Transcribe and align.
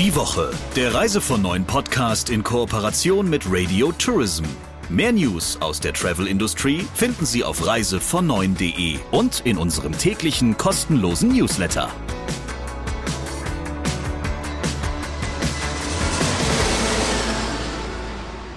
Die 0.00 0.16
Woche, 0.16 0.50
der 0.76 0.94
Reise 0.94 1.20
von 1.20 1.42
neuen 1.42 1.66
Podcast 1.66 2.30
in 2.30 2.42
Kooperation 2.42 3.28
mit 3.28 3.42
Radio 3.46 3.92
Tourism. 3.92 4.44
Mehr 4.88 5.12
News 5.12 5.60
aus 5.60 5.78
der 5.78 5.92
Travel-Industrie 5.92 6.86
finden 6.94 7.26
Sie 7.26 7.44
auf 7.44 7.60
reisevon9.de 7.60 8.98
und 9.10 9.42
in 9.44 9.58
unserem 9.58 9.92
täglichen 9.92 10.56
kostenlosen 10.56 11.36
Newsletter. 11.36 11.90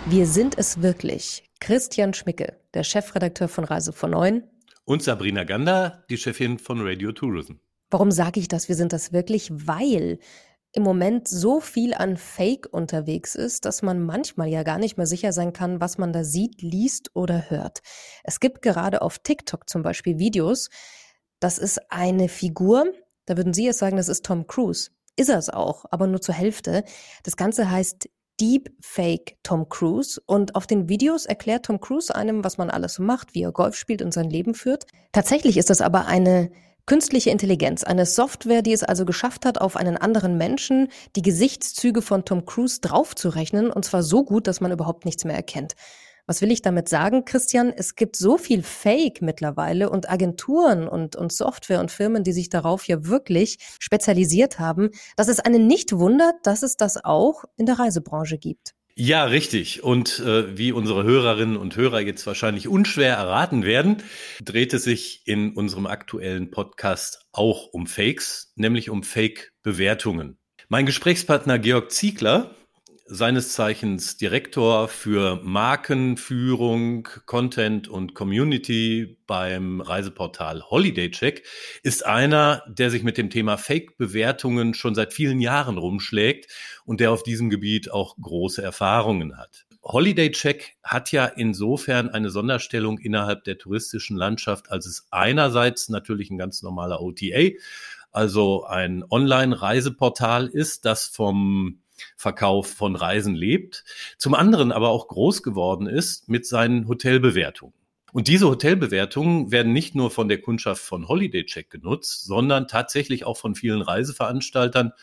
Wir 0.05 0.25
sind 0.27 0.57
es 0.57 0.81
wirklich. 0.81 1.43
Christian 1.59 2.13
Schmicke, 2.13 2.55
der 2.73 2.85
Chefredakteur 2.85 3.49
von 3.49 3.65
Reise 3.65 3.91
von 3.91 4.11
9. 4.11 4.43
Und 4.85 5.03
Sabrina 5.03 5.43
Gander, 5.43 6.05
die 6.09 6.17
Chefin 6.17 6.57
von 6.57 6.79
Radio 6.79 7.11
Tourism. 7.11 7.55
Warum 7.91 8.11
sage 8.11 8.39
ich 8.39 8.47
das? 8.47 8.69
Wir 8.69 8.75
sind 8.75 8.93
das 8.93 9.11
wirklich, 9.11 9.51
weil 9.51 10.19
im 10.73 10.83
Moment 10.83 11.27
so 11.27 11.59
viel 11.59 11.93
an 11.93 12.17
Fake 12.17 12.67
unterwegs 12.71 13.35
ist, 13.35 13.65
dass 13.65 13.83
man 13.83 14.01
manchmal 14.01 14.47
ja 14.47 14.63
gar 14.63 14.79
nicht 14.79 14.97
mehr 14.97 15.05
sicher 15.05 15.31
sein 15.31 15.53
kann, 15.53 15.79
was 15.79 15.97
man 15.99 16.11
da 16.11 16.23
sieht, 16.23 16.61
liest 16.61 17.11
oder 17.13 17.49
hört. 17.49 17.81
Es 18.23 18.39
gibt 18.39 18.63
gerade 18.63 19.03
auf 19.03 19.19
TikTok 19.19 19.69
zum 19.69 19.83
Beispiel 19.83 20.17
Videos, 20.17 20.69
das 21.39 21.59
ist 21.59 21.79
eine 21.91 22.27
Figur, 22.27 22.85
da 23.25 23.37
würden 23.37 23.53
Sie 23.53 23.65
jetzt 23.65 23.79
sagen, 23.79 23.97
das 23.97 24.09
ist 24.09 24.25
Tom 24.25 24.47
Cruise. 24.47 24.89
Ist 25.15 25.29
er 25.29 25.37
es 25.37 25.49
auch, 25.49 25.85
aber 25.91 26.07
nur 26.07 26.21
zur 26.21 26.33
Hälfte. 26.33 26.83
Das 27.23 27.37
Ganze 27.37 27.69
heißt 27.69 28.09
Deepfake 28.41 29.37
Tom 29.43 29.69
Cruise 29.69 30.19
und 30.25 30.55
auf 30.55 30.65
den 30.65 30.89
Videos 30.89 31.25
erklärt 31.25 31.65
Tom 31.65 31.79
Cruise 31.79 32.13
einem, 32.13 32.43
was 32.43 32.57
man 32.57 32.71
alles 32.71 32.95
so 32.95 33.03
macht, 33.03 33.35
wie 33.35 33.43
er 33.43 33.51
Golf 33.51 33.75
spielt 33.75 34.01
und 34.01 34.11
sein 34.11 34.29
Leben 34.29 34.55
führt. 34.55 34.85
Tatsächlich 35.11 35.57
ist 35.57 35.69
das 35.69 35.81
aber 35.81 36.07
eine 36.07 36.51
Künstliche 36.85 37.29
Intelligenz, 37.29 37.85
eine 37.85 38.05
Software, 38.05 38.61
die 38.61 38.73
es 38.73 38.83
also 38.83 39.05
geschafft 39.05 39.45
hat, 39.45 39.61
auf 39.61 39.77
einen 39.77 39.95
anderen 39.95 40.37
Menschen 40.37 40.89
die 41.15 41.21
Gesichtszüge 41.21 42.01
von 42.01 42.25
Tom 42.25 42.45
Cruise 42.45 42.81
draufzurechnen, 42.81 43.71
und 43.71 43.85
zwar 43.85 44.03
so 44.03 44.25
gut, 44.25 44.47
dass 44.47 44.59
man 44.59 44.73
überhaupt 44.73 45.05
nichts 45.05 45.23
mehr 45.23 45.35
erkennt. 45.35 45.75
Was 46.25 46.41
will 46.41 46.51
ich 46.51 46.61
damit 46.61 46.89
sagen, 46.89 47.23
Christian? 47.23 47.71
Es 47.73 47.95
gibt 47.95 48.17
so 48.17 48.37
viel 48.37 48.63
Fake 48.63 49.21
mittlerweile 49.21 49.89
und 49.89 50.09
Agenturen 50.09 50.89
und, 50.89 51.15
und 51.15 51.31
Software 51.31 51.79
und 51.79 51.89
Firmen, 51.89 52.25
die 52.25 52.33
sich 52.33 52.49
darauf 52.49 52.85
ja 52.85 53.05
wirklich 53.05 53.59
spezialisiert 53.79 54.59
haben, 54.59 54.89
dass 55.15 55.29
es 55.29 55.39
einen 55.39 55.67
nicht 55.67 55.97
wundert, 55.97 56.35
dass 56.43 56.63
es 56.63 56.75
das 56.75 57.01
auch 57.01 57.45
in 57.55 57.65
der 57.65 57.79
Reisebranche 57.79 58.37
gibt. 58.37 58.73
Ja, 58.95 59.25
richtig. 59.25 59.81
Und 59.81 60.19
äh, 60.19 60.55
wie 60.55 60.71
unsere 60.71 61.03
Hörerinnen 61.03 61.57
und 61.57 61.75
Hörer 61.75 62.01
jetzt 62.01 62.27
wahrscheinlich 62.27 62.67
unschwer 62.67 63.15
erraten 63.15 63.63
werden, 63.63 64.03
dreht 64.43 64.71
es 64.73 64.83
sich 64.83 65.23
in 65.25 65.53
unserem 65.53 65.87
aktuellen 65.87 66.51
Podcast 66.51 67.25
auch 67.31 67.67
um 67.73 67.87
Fakes, 67.87 68.53
nämlich 68.55 68.91
um 68.91 69.01
Fake-Bewertungen. 69.01 70.37
Mein 70.69 70.85
Gesprächspartner 70.85 71.57
Georg 71.57 71.91
Ziegler 71.91 72.55
seines 73.05 73.53
Zeichens 73.53 74.15
Direktor 74.17 74.87
für 74.87 75.39
Markenführung, 75.43 77.09
Content 77.25 77.87
und 77.87 78.13
Community 78.15 79.17
beim 79.27 79.81
Reiseportal 79.81 80.63
Holiday 80.63 81.11
Check, 81.11 81.43
ist 81.83 82.05
einer, 82.05 82.63
der 82.67 82.89
sich 82.89 83.03
mit 83.03 83.17
dem 83.17 83.29
Thema 83.29 83.57
Fake-Bewertungen 83.57 84.73
schon 84.73 84.95
seit 84.95 85.13
vielen 85.13 85.41
Jahren 85.41 85.77
rumschlägt 85.77 86.49
und 86.85 87.01
der 87.01 87.11
auf 87.11 87.23
diesem 87.23 87.49
Gebiet 87.49 87.91
auch 87.91 88.15
große 88.21 88.61
Erfahrungen 88.61 89.37
hat. 89.37 89.65
Holiday 89.83 90.31
Check 90.31 90.77
hat 90.81 91.11
ja 91.11 91.25
insofern 91.25 92.09
eine 92.09 92.29
Sonderstellung 92.29 92.99
innerhalb 92.99 93.43
der 93.43 93.57
touristischen 93.57 94.15
Landschaft, 94.15 94.71
als 94.71 94.85
es 94.85 95.07
einerseits 95.11 95.89
natürlich 95.89 96.29
ein 96.29 96.37
ganz 96.37 96.61
normaler 96.61 97.01
OTA, 97.01 97.57
also 98.11 98.63
ein 98.63 99.03
Online-Reiseportal 99.09 100.47
ist, 100.47 100.85
das 100.85 101.07
vom 101.07 101.82
Verkauf 102.15 102.67
von 102.67 102.95
Reisen 102.95 103.35
lebt, 103.35 103.83
zum 104.17 104.33
anderen 104.33 104.71
aber 104.71 104.89
auch 104.89 105.07
groß 105.07 105.43
geworden 105.43 105.87
ist 105.87 106.29
mit 106.29 106.45
seinen 106.45 106.87
Hotelbewertungen. 106.87 107.73
Und 108.13 108.27
diese 108.27 108.47
Hotelbewertungen 108.47 109.51
werden 109.51 109.73
nicht 109.73 109.95
nur 109.95 110.11
von 110.11 110.27
der 110.27 110.39
Kundschaft 110.39 110.83
von 110.83 111.07
Holiday 111.07 111.45
Check 111.45 111.71
genutzt, 111.71 112.25
sondern 112.25 112.67
tatsächlich 112.67 113.25
auch 113.25 113.37
von 113.37 113.55
vielen 113.55 113.81
Reiseveranstaltern, 113.81 114.93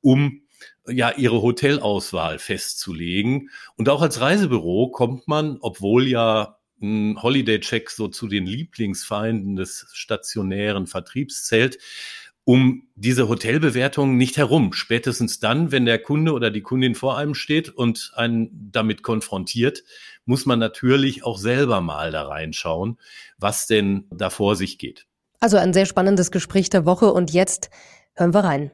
um 0.00 0.42
ja 0.86 1.10
ihre 1.10 1.42
Hotelauswahl 1.42 2.38
festzulegen. 2.38 3.50
Und 3.76 3.88
auch 3.88 4.02
als 4.02 4.20
Reisebüro 4.20 4.90
kommt 4.90 5.26
man, 5.26 5.58
obwohl 5.60 6.06
ja 6.06 6.58
ein 6.80 7.20
Holiday 7.20 7.58
Check 7.60 7.90
so 7.90 8.08
zu 8.08 8.28
den 8.28 8.46
Lieblingsfeinden 8.46 9.56
des 9.56 9.86
stationären 9.92 10.86
Vertriebs 10.86 11.44
zählt, 11.44 11.78
um 12.50 12.82
diese 12.96 13.28
Hotelbewertung 13.28 14.16
nicht 14.16 14.36
herum. 14.36 14.72
Spätestens 14.72 15.38
dann, 15.38 15.70
wenn 15.70 15.84
der 15.84 16.00
Kunde 16.00 16.32
oder 16.32 16.50
die 16.50 16.62
Kundin 16.62 16.96
vor 16.96 17.16
einem 17.16 17.34
steht 17.34 17.68
und 17.68 18.10
einen 18.16 18.70
damit 18.72 19.04
konfrontiert, 19.04 19.84
muss 20.24 20.46
man 20.46 20.58
natürlich 20.58 21.22
auch 21.22 21.38
selber 21.38 21.80
mal 21.80 22.10
da 22.10 22.26
reinschauen, 22.26 22.98
was 23.38 23.68
denn 23.68 24.08
da 24.10 24.30
vor 24.30 24.56
sich 24.56 24.78
geht. 24.78 25.06
Also 25.38 25.58
ein 25.58 25.72
sehr 25.72 25.86
spannendes 25.86 26.32
Gespräch 26.32 26.70
der 26.70 26.84
Woche 26.86 27.12
und 27.12 27.32
jetzt 27.32 27.70
hören 28.16 28.34
wir 28.34 28.40
rein. 28.40 28.72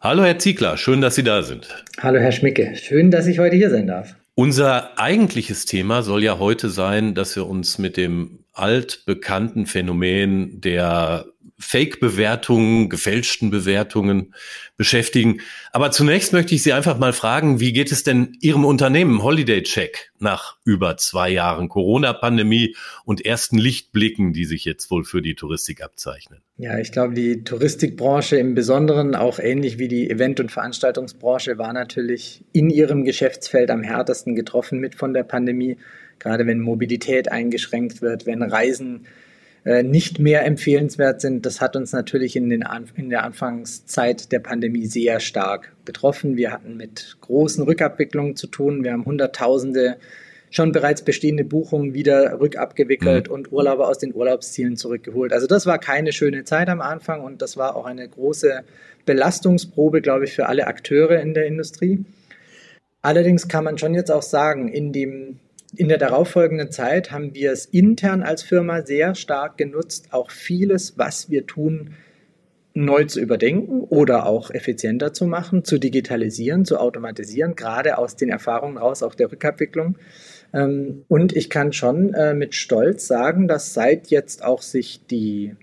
Hallo 0.00 0.24
Herr 0.24 0.38
Ziegler, 0.38 0.78
schön, 0.78 1.02
dass 1.02 1.14
Sie 1.14 1.22
da 1.22 1.42
sind. 1.42 1.84
Hallo 2.00 2.20
Herr 2.20 2.32
Schmicke, 2.32 2.74
schön, 2.74 3.10
dass 3.10 3.26
ich 3.26 3.38
heute 3.38 3.54
hier 3.54 3.68
sein 3.68 3.86
darf. 3.86 4.16
Unser 4.34 4.98
eigentliches 4.98 5.66
Thema 5.66 6.02
soll 6.02 6.24
ja 6.24 6.38
heute 6.38 6.70
sein, 6.70 7.14
dass 7.14 7.36
wir 7.36 7.46
uns 7.46 7.76
mit 7.76 7.98
dem 7.98 8.44
altbekannten 8.54 9.66
Phänomen 9.66 10.62
der 10.62 11.26
Fake-Bewertungen, 11.60 12.88
gefälschten 12.88 13.50
Bewertungen 13.50 14.34
beschäftigen. 14.76 15.40
Aber 15.72 15.90
zunächst 15.90 16.32
möchte 16.32 16.54
ich 16.54 16.62
Sie 16.62 16.72
einfach 16.72 16.98
mal 16.98 17.12
fragen, 17.12 17.60
wie 17.60 17.72
geht 17.72 17.92
es 17.92 18.02
denn 18.02 18.32
Ihrem 18.40 18.64
Unternehmen 18.64 19.22
Holiday 19.22 19.62
Check 19.62 20.10
nach 20.18 20.56
über 20.64 20.96
zwei 20.96 21.28
Jahren 21.28 21.68
Corona-Pandemie 21.68 22.74
und 23.04 23.24
ersten 23.24 23.58
Lichtblicken, 23.58 24.32
die 24.32 24.46
sich 24.46 24.64
jetzt 24.64 24.90
wohl 24.90 25.04
für 25.04 25.20
die 25.20 25.34
Touristik 25.34 25.82
abzeichnen? 25.82 26.40
Ja, 26.56 26.78
ich 26.78 26.92
glaube, 26.92 27.14
die 27.14 27.44
Touristikbranche 27.44 28.36
im 28.36 28.54
Besonderen, 28.54 29.14
auch 29.14 29.38
ähnlich 29.38 29.78
wie 29.78 29.88
die 29.88 30.10
Event- 30.10 30.40
und 30.40 30.50
Veranstaltungsbranche, 30.50 31.58
war 31.58 31.72
natürlich 31.72 32.44
in 32.52 32.70
ihrem 32.70 33.04
Geschäftsfeld 33.04 33.70
am 33.70 33.82
härtesten 33.82 34.34
getroffen 34.34 34.78
mit 34.80 34.94
von 34.94 35.12
der 35.12 35.24
Pandemie. 35.24 35.76
Gerade 36.18 36.46
wenn 36.46 36.60
Mobilität 36.60 37.30
eingeschränkt 37.30 38.02
wird, 38.02 38.26
wenn 38.26 38.42
Reisen 38.42 39.06
nicht 39.64 40.18
mehr 40.18 40.46
empfehlenswert 40.46 41.20
sind. 41.20 41.44
Das 41.44 41.60
hat 41.60 41.76
uns 41.76 41.92
natürlich 41.92 42.34
in, 42.34 42.48
den 42.48 42.64
in 42.96 43.10
der 43.10 43.24
Anfangszeit 43.24 44.32
der 44.32 44.38
Pandemie 44.38 44.86
sehr 44.86 45.20
stark 45.20 45.74
betroffen. 45.84 46.36
Wir 46.36 46.52
hatten 46.52 46.76
mit 46.76 47.18
großen 47.20 47.64
Rückabwicklungen 47.64 48.36
zu 48.36 48.46
tun. 48.46 48.84
Wir 48.84 48.92
haben 48.92 49.04
Hunderttausende 49.04 49.98
schon 50.50 50.72
bereits 50.72 51.02
bestehende 51.02 51.44
Buchungen 51.44 51.94
wieder 51.94 52.40
rückabgewickelt 52.40 53.28
mhm. 53.28 53.34
und 53.34 53.52
Urlauber 53.52 53.88
aus 53.88 53.98
den 53.98 54.14
Urlaubszielen 54.14 54.76
zurückgeholt. 54.76 55.32
Also 55.32 55.46
das 55.46 55.66
war 55.66 55.78
keine 55.78 56.12
schöne 56.12 56.44
Zeit 56.44 56.68
am 56.68 56.80
Anfang 56.80 57.22
und 57.22 57.40
das 57.40 57.56
war 57.56 57.76
auch 57.76 57.86
eine 57.86 58.08
große 58.08 58.64
Belastungsprobe, 59.06 60.00
glaube 60.00 60.24
ich, 60.24 60.32
für 60.32 60.46
alle 60.46 60.66
Akteure 60.66 61.20
in 61.20 61.34
der 61.34 61.46
Industrie. 61.46 62.04
Allerdings 63.02 63.48
kann 63.48 63.64
man 63.64 63.78
schon 63.78 63.94
jetzt 63.94 64.10
auch 64.10 64.22
sagen, 64.22 64.68
in 64.68 64.92
dem 64.92 65.38
in 65.76 65.88
der 65.88 65.98
darauffolgenden 65.98 66.70
Zeit 66.70 67.12
haben 67.12 67.34
wir 67.34 67.52
es 67.52 67.66
intern 67.66 68.22
als 68.22 68.42
Firma 68.42 68.82
sehr 68.84 69.14
stark 69.14 69.56
genutzt, 69.56 70.08
auch 70.10 70.30
vieles, 70.30 70.98
was 70.98 71.30
wir 71.30 71.46
tun, 71.46 71.94
neu 72.72 73.04
zu 73.04 73.20
überdenken 73.20 73.80
oder 73.82 74.26
auch 74.26 74.50
effizienter 74.50 75.12
zu 75.12 75.26
machen, 75.26 75.64
zu 75.64 75.78
digitalisieren, 75.78 76.64
zu 76.64 76.78
automatisieren, 76.78 77.56
gerade 77.56 77.98
aus 77.98 78.16
den 78.16 78.28
Erfahrungen 78.28 78.78
raus, 78.78 79.02
auch 79.02 79.14
der 79.14 79.30
Rückabwicklung. 79.30 79.96
Ähm, 80.52 81.04
und 81.08 81.36
ich 81.36 81.50
kann 81.50 81.72
schon 81.72 82.14
äh, 82.14 82.34
mit 82.34 82.54
Stolz 82.54 83.06
sagen, 83.06 83.48
dass 83.48 83.74
seit 83.74 84.08
jetzt 84.08 84.44
auch 84.44 84.62
sich 84.62 85.06
die 85.06 85.56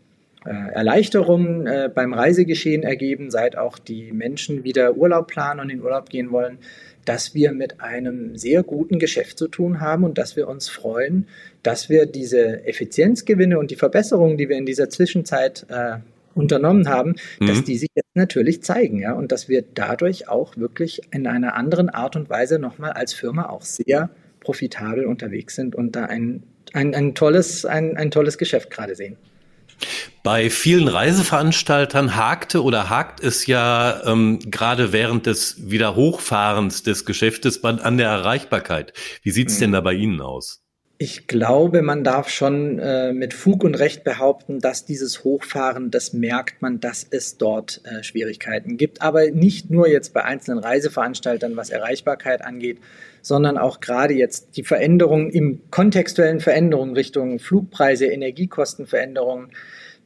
äh, 0.46 0.50
Erleichterungen 0.50 1.68
äh, 1.68 1.90
beim 1.94 2.14
Reisegeschehen 2.14 2.84
ergeben, 2.84 3.32
seit 3.32 3.58
auch 3.58 3.80
die 3.80 4.12
Menschen 4.12 4.64
wieder 4.64 4.96
Urlaub 4.96 5.28
planen 5.28 5.60
und 5.60 5.70
in 5.70 5.82
Urlaub 5.82 6.10
gehen 6.10 6.32
wollen, 6.32 6.60
dass 7.08 7.34
wir 7.34 7.54
mit 7.54 7.80
einem 7.80 8.38
sehr 8.38 8.64
guten 8.64 9.00
Geschäft 9.00 9.38
zu 9.38 9.48
tun 9.48 9.80
haben 9.80 10.04
und 10.04 10.18
dass 10.18 10.36
wir 10.36 10.50
uns 10.50 10.68
freuen, 10.68 11.26
dass 11.64 11.88
wir 11.90 12.06
diese 12.06 12.66
Effizienzgewinne 12.66 13.58
und 13.58 13.72
die 13.72 13.78
Verbesserungen, 13.78 14.38
die 14.38 14.50
wir 14.50 14.58
in 14.58 14.66
dieser 14.66 14.90
Zwischenzeit 14.90 15.66
äh, 15.70 16.00
unternommen 16.36 16.90
haben, 16.90 17.16
mhm. 17.40 17.48
dass 17.48 17.64
die 17.64 17.78
sich 17.78 17.90
jetzt 17.96 18.14
natürlich 18.14 18.62
zeigen, 18.62 19.00
ja, 19.00 19.14
und 19.14 19.32
dass 19.32 19.48
wir 19.48 19.64
dadurch 19.74 20.28
auch 20.28 20.58
wirklich 20.58 21.02
in 21.12 21.28
einer 21.28 21.56
anderen 21.56 21.90
Art 21.90 22.18
und 22.18 22.30
Weise 22.30 22.60
nochmal 22.60 22.92
als 22.92 23.14
Firma 23.14 23.48
auch 23.48 23.62
sehr 23.62 24.10
profitabel 24.42 25.06
unterwegs 25.06 25.56
sind 25.56 25.76
und 25.76 25.96
da 25.96 26.06
ein, 26.06 26.44
ein, 26.74 26.94
ein, 26.94 27.16
tolles, 27.16 27.66
ein, 27.66 27.96
ein 27.96 28.12
tolles 28.12 28.38
Geschäft 28.38 28.70
gerade 28.70 28.96
sehen. 28.96 29.16
Bei 30.28 30.50
vielen 30.50 30.90
Reiseveranstaltern 30.90 32.18
hakte 32.18 32.62
oder 32.62 32.90
hakt 32.90 33.24
es 33.24 33.48
ja 33.48 34.02
ähm, 34.06 34.40
gerade 34.40 34.92
während 34.92 35.26
des 35.26 35.70
Wiederhochfahrens 35.70 36.84
des 36.84 37.06
Geschäftes 37.06 37.64
an 37.64 37.98
der 37.98 38.10
Erreichbarkeit. 38.10 38.92
Wie 39.24 39.32
sieht's 39.32 39.56
mhm. 39.56 39.62
denn 39.62 39.72
da 39.72 39.80
bei 39.80 39.94
Ihnen 39.94 40.20
aus? 40.20 40.62
Ich 40.98 41.28
glaube, 41.28 41.82
man 41.82 42.04
darf 42.04 42.28
schon 42.28 42.78
äh, 42.78 43.14
mit 43.14 43.34
Fug 43.34 43.64
und 43.64 43.76
Recht 43.76 44.04
behaupten, 44.04 44.60
dass 44.60 44.84
dieses 44.84 45.24
Hochfahren, 45.24 45.92
das 45.92 46.12
merkt 46.12 46.62
man, 46.62 46.82
dass 46.82 47.08
es 47.10 47.38
dort 47.38 47.80
äh, 47.86 48.04
Schwierigkeiten 48.04 48.76
gibt. 48.76 49.02
Aber 49.02 49.32
nicht 49.32 49.70
nur 49.70 49.88
jetzt 49.88 50.14
bei 50.14 50.26
einzelnen 50.26 50.60
Reiseveranstaltern, 50.60 51.56
was 51.56 51.70
Erreichbarkeit 51.70 52.44
angeht, 52.44 52.80
sondern 53.22 53.58
auch 53.58 53.80
gerade 53.80 54.14
jetzt 54.14 54.58
die 54.58 54.64
Veränderungen 54.64 55.30
im 55.30 55.62
kontextuellen 55.72 56.42
Veränderungen 56.42 56.96
Richtung 56.96 57.40
Flugpreise, 57.40 58.08
Energiekostenveränderungen. 58.08 59.52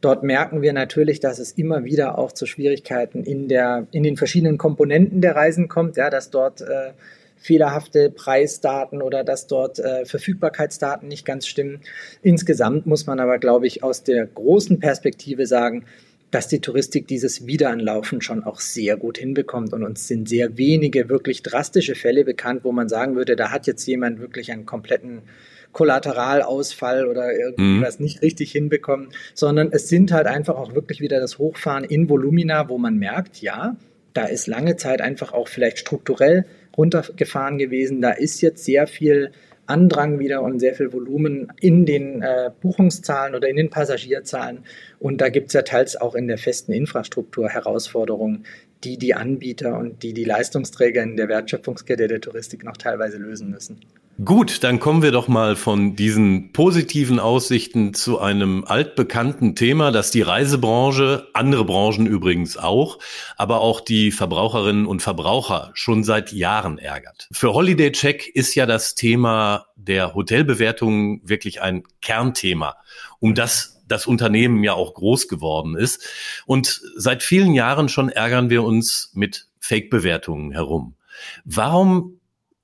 Dort 0.01 0.23
merken 0.23 0.63
wir 0.63 0.73
natürlich, 0.73 1.19
dass 1.19 1.37
es 1.37 1.51
immer 1.51 1.85
wieder 1.85 2.17
auch 2.17 2.31
zu 2.31 2.47
Schwierigkeiten 2.47 3.23
in 3.23 3.47
der, 3.47 3.87
in 3.91 4.01
den 4.01 4.17
verschiedenen 4.17 4.57
Komponenten 4.57 5.21
der 5.21 5.35
Reisen 5.35 5.67
kommt, 5.67 5.95
ja, 5.95 6.09
dass 6.09 6.31
dort 6.31 6.61
äh, 6.61 6.91
fehlerhafte 7.37 8.09
Preisdaten 8.09 9.01
oder 9.01 9.23
dass 9.23 9.45
dort 9.45 9.77
äh, 9.79 10.05
Verfügbarkeitsdaten 10.05 11.07
nicht 11.07 11.25
ganz 11.25 11.45
stimmen. 11.47 11.81
Insgesamt 12.23 12.87
muss 12.87 13.05
man 13.05 13.19
aber, 13.19 13.37
glaube 13.37 13.67
ich, 13.67 13.83
aus 13.83 14.03
der 14.03 14.25
großen 14.25 14.79
Perspektive 14.79 15.45
sagen, 15.45 15.85
dass 16.31 16.47
die 16.47 16.61
Touristik 16.61 17.07
dieses 17.07 17.45
Wiederanlaufen 17.45 18.21
schon 18.21 18.43
auch 18.43 18.59
sehr 18.59 18.97
gut 18.97 19.17
hinbekommt. 19.17 19.73
Und 19.73 19.83
uns 19.83 20.07
sind 20.07 20.29
sehr 20.29 20.57
wenige 20.57 21.09
wirklich 21.09 21.43
drastische 21.43 21.93
Fälle 21.93 22.23
bekannt, 22.23 22.63
wo 22.63 22.71
man 22.71 22.89
sagen 22.89 23.15
würde, 23.15 23.35
da 23.35 23.51
hat 23.51 23.67
jetzt 23.67 23.85
jemand 23.85 24.19
wirklich 24.19 24.51
einen 24.51 24.65
kompletten 24.65 25.23
Kollateralausfall 25.71 27.07
oder 27.07 27.33
irgendwas 27.33 27.99
mhm. 27.99 28.05
nicht 28.05 28.21
richtig 28.21 28.51
hinbekommen, 28.51 29.09
sondern 29.33 29.69
es 29.71 29.89
sind 29.89 30.11
halt 30.11 30.27
einfach 30.27 30.55
auch 30.55 30.75
wirklich 30.75 30.99
wieder 30.99 31.19
das 31.19 31.37
Hochfahren 31.37 31.83
in 31.83 32.09
Volumina, 32.09 32.69
wo 32.69 32.77
man 32.77 32.97
merkt, 32.97 33.41
ja, 33.41 33.75
da 34.13 34.25
ist 34.25 34.47
lange 34.47 34.75
Zeit 34.75 35.01
einfach 35.01 35.33
auch 35.33 35.47
vielleicht 35.47 35.79
strukturell 35.79 36.45
runtergefahren 36.75 37.57
gewesen. 37.57 38.01
Da 38.01 38.11
ist 38.11 38.41
jetzt 38.41 38.65
sehr 38.65 38.87
viel 38.87 39.31
Andrang 39.67 40.19
wieder 40.19 40.41
und 40.41 40.59
sehr 40.59 40.73
viel 40.73 40.91
Volumen 40.91 41.51
in 41.61 41.85
den 41.85 42.21
äh, 42.21 42.51
Buchungszahlen 42.61 43.35
oder 43.35 43.47
in 43.47 43.55
den 43.55 43.69
Passagierzahlen. 43.69 44.65
Und 44.99 45.21
da 45.21 45.29
gibt 45.29 45.47
es 45.47 45.53
ja 45.53 45.61
teils 45.61 45.95
auch 45.95 46.15
in 46.15 46.27
der 46.27 46.37
festen 46.37 46.73
Infrastruktur 46.73 47.49
Herausforderungen, 47.49 48.45
die 48.83 48.97
die 48.97 49.13
Anbieter 49.13 49.77
und 49.77 50.03
die 50.03 50.13
die 50.13 50.23
Leistungsträger 50.23 51.03
in 51.03 51.15
der 51.15 51.29
Wertschöpfungskette 51.29 52.07
der 52.07 52.19
Touristik 52.19 52.63
noch 52.63 52.77
teilweise 52.77 53.17
lösen 53.17 53.49
müssen. 53.49 53.79
Gut, 54.23 54.63
dann 54.63 54.79
kommen 54.79 55.01
wir 55.01 55.11
doch 55.11 55.27
mal 55.27 55.55
von 55.55 55.95
diesen 55.95 56.51
positiven 56.51 57.19
Aussichten 57.19 57.95
zu 57.95 58.19
einem 58.19 58.65
altbekannten 58.65 59.55
Thema, 59.55 59.91
das 59.91 60.11
die 60.11 60.21
Reisebranche, 60.21 61.27
andere 61.33 61.65
Branchen 61.65 62.05
übrigens 62.05 62.55
auch, 62.55 62.99
aber 63.35 63.61
auch 63.61 63.81
die 63.81 64.11
Verbraucherinnen 64.11 64.85
und 64.85 65.01
Verbraucher 65.01 65.71
schon 65.73 66.03
seit 66.03 66.33
Jahren 66.33 66.77
ärgert. 66.77 67.29
Für 67.31 67.53
Holiday 67.53 67.91
Check 67.93 68.27
ist 68.27 68.53
ja 68.53 68.67
das 68.67 68.93
Thema 68.93 69.65
der 69.75 70.13
Hotelbewertungen 70.13 71.21
wirklich 71.23 71.63
ein 71.63 71.83
Kernthema, 72.01 72.75
um 73.19 73.33
das 73.33 73.81
das 73.87 74.05
Unternehmen 74.05 74.63
ja 74.63 74.73
auch 74.73 74.93
groß 74.93 75.29
geworden 75.29 75.75
ist. 75.75 76.07
Und 76.45 76.81
seit 76.95 77.23
vielen 77.23 77.53
Jahren 77.55 77.89
schon 77.89 78.09
ärgern 78.09 78.51
wir 78.51 78.63
uns 78.63 79.11
mit 79.15 79.47
Fake-Bewertungen 79.59 80.51
herum. 80.51 80.95
Warum 81.43 82.20